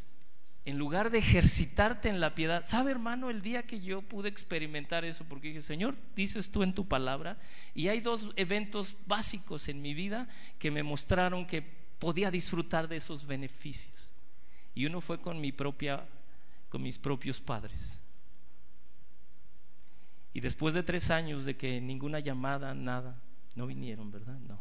[0.64, 2.64] En lugar de ejercitarte en la piedad.
[2.66, 5.24] ¿Sabe, hermano, el día que yo pude experimentar eso?
[5.24, 7.38] Porque dije, Señor, dices tú en tu palabra.
[7.74, 11.62] Y hay dos eventos básicos en mi vida que me mostraron que
[11.98, 14.10] podía disfrutar de esos beneficios
[14.74, 16.06] y uno fue con mi propia
[16.68, 17.98] con mis propios padres.
[20.32, 23.20] Y después de tres años de que ninguna llamada, nada,
[23.56, 24.38] no vinieron, ¿verdad?
[24.38, 24.60] No.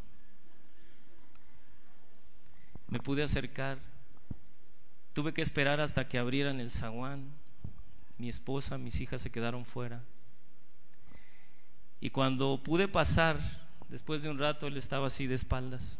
[2.87, 3.77] Me pude acercar,
[5.19, 7.33] tuve que esperar hasta que abrieran el zaguán.
[8.17, 10.01] Mi esposa, mis hijas se quedaron fuera.
[11.99, 13.37] Y cuando pude pasar,
[13.89, 15.99] después de un rato, él estaba así de espaldas.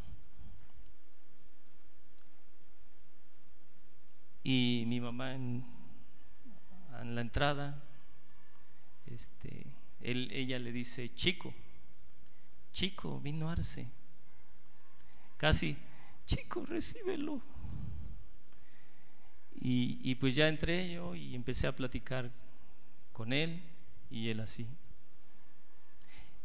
[4.41, 5.65] y mi mamá en,
[7.03, 7.83] la entrada,
[9.05, 9.65] este,
[9.99, 11.53] él, ella le dice, chico,
[12.71, 13.85] chico, vino Arce,
[15.37, 15.77] casi,
[16.25, 17.58] chico, recíbelo.
[19.61, 22.31] Y, pues ya entré yo y empecé a platicar
[23.11, 23.61] con él
[24.09, 24.65] y él así.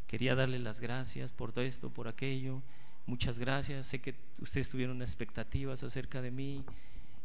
[0.08, 2.60] Quería darle las gracias por todo esto, por aquello.
[3.06, 3.86] Muchas gracias.
[3.86, 6.64] Sé que ustedes tuvieron expectativas acerca de mí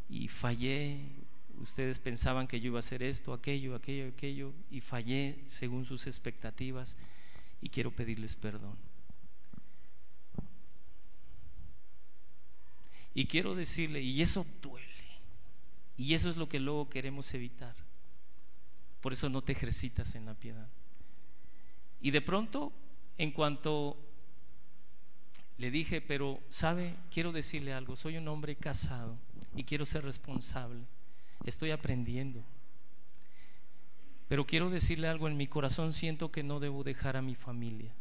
[0.10, 1.00] y fallé.
[1.60, 6.06] Ustedes pensaban que yo iba a hacer esto, aquello, aquello, aquello, y fallé según sus
[6.08, 6.98] expectativas
[7.62, 8.78] y quiero pedirles perdón.
[13.14, 14.89] Y quiero decirle, y eso duele,
[16.00, 17.76] y eso es lo que luego queremos evitar.
[19.02, 20.70] Por eso no te ejercitas en la piedad.
[22.00, 22.72] Y de pronto,
[23.18, 23.98] en cuanto
[25.58, 26.96] le dije, pero, ¿sabe?
[27.12, 29.18] Quiero decirle algo, soy un hombre casado
[29.54, 30.86] y quiero ser responsable.
[31.44, 32.46] Estoy aprendiendo.
[34.30, 37.94] Pero quiero decirle algo, en mi corazón siento que no debo dejar a mi familia.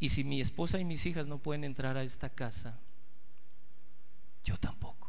[0.00, 2.78] Y si mi esposa y mis hijas no pueden entrar a esta casa,
[4.42, 5.03] yo tampoco.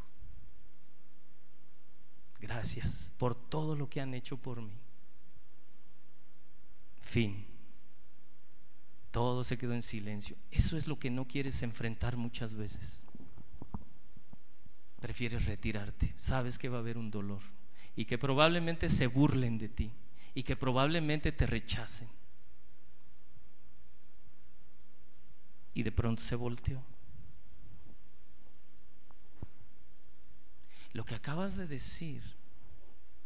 [2.47, 4.77] Gracias por todo lo que han hecho por mí.
[7.01, 7.45] Fin.
[9.11, 10.35] Todo se quedó en silencio.
[10.51, 13.07] Eso es lo que no quieres enfrentar muchas veces
[15.05, 16.15] prefieres retirarte.
[16.17, 17.41] Sabes que va a haber un dolor
[17.95, 19.91] y que probablemente se burlen de ti
[20.33, 22.09] y que probablemente te rechacen.
[25.75, 26.81] Y de pronto se volteó.
[30.93, 32.23] Lo que acabas de decir,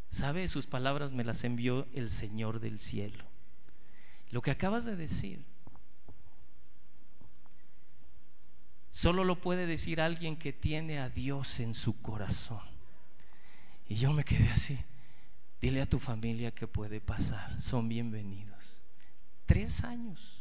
[0.09, 3.25] sabe, sus palabras me las envió el Señor del cielo.
[4.31, 5.43] Lo que acabas de decir
[8.91, 12.59] Solo lo puede decir alguien que tiene a Dios en su corazón.
[13.87, 14.77] Y yo me quedé así.
[15.61, 17.61] Dile a tu familia que puede pasar.
[17.61, 18.81] Son bienvenidos.
[19.45, 20.38] Tres años.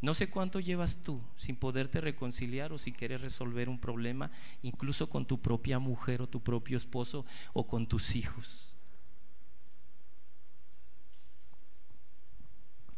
[0.00, 4.30] No sé cuánto llevas tú sin poderte reconciliar o si quieres resolver un problema,
[4.62, 7.24] incluso con tu propia mujer o tu propio esposo
[7.54, 8.76] o con tus hijos.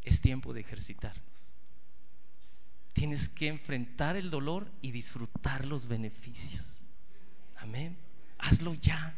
[0.02, 1.56] Es tiempo de ejercitarnos.
[2.94, 6.82] Tienes que enfrentar el dolor y disfrutar los beneficios.
[7.56, 7.96] Amén.
[8.38, 9.14] Hazlo ya.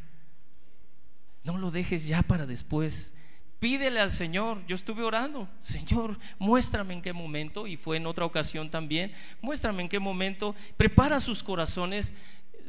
[1.44, 3.14] No lo dejes ya para después.
[3.60, 4.64] Pídele al Señor.
[4.66, 5.48] Yo estuve orando.
[5.60, 9.12] Señor, muéstrame en qué momento, y fue en otra ocasión también,
[9.42, 10.56] muéstrame en qué momento.
[10.76, 12.14] Prepara sus corazones.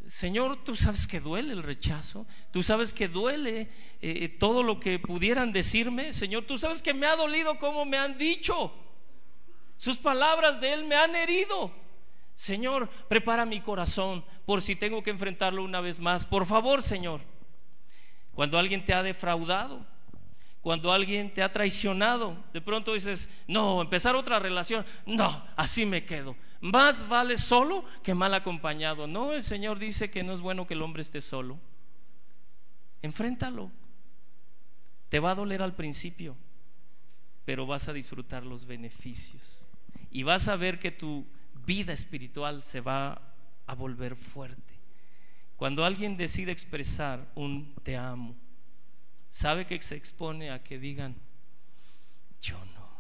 [0.06, 3.70] Señor, tú sabes que duele el rechazo, tú sabes que duele
[4.02, 6.12] eh, todo lo que pudieran decirme.
[6.12, 8.74] Señor, tú sabes que me ha dolido como me han dicho.
[9.78, 11.72] Sus palabras de Él me han herido.
[12.36, 16.26] Señor, prepara mi corazón por si tengo que enfrentarlo una vez más.
[16.26, 17.22] Por favor, Señor.
[18.34, 19.86] Cuando alguien te ha defraudado,
[20.62, 26.06] cuando alguien te ha traicionado, de pronto dices, no, empezar otra relación, no, así me
[26.06, 26.36] quedo.
[26.60, 29.08] Más vale solo que mal acompañado.
[29.08, 31.58] No, el Señor dice que no es bueno que el hombre esté solo.
[33.02, 33.72] Enfréntalo.
[35.10, 36.38] Te va a doler al principio,
[37.44, 39.66] pero vas a disfrutar los beneficios.
[40.12, 41.26] Y vas a ver que tu
[41.66, 43.20] vida espiritual se va
[43.66, 44.76] a volver fuerte.
[45.58, 48.36] Cuando alguien decide expresar un te amo,
[49.32, 51.16] sabe que se expone a que digan,
[52.42, 52.92] yo no.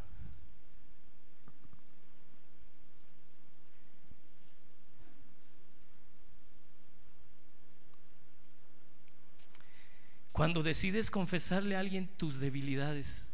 [10.31, 13.31] Cuando decides confesarle a alguien tus debilidades,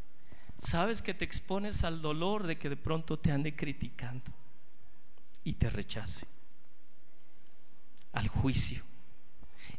[0.58, 4.34] sabes que te expones al dolor de que de pronto te ande criticando
[5.44, 6.26] y te rechace,
[8.12, 8.84] al juicio.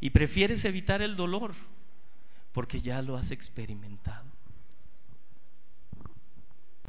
[0.01, 1.55] Y prefieres evitar el dolor
[2.59, 4.38] porque ya lo has experimentado.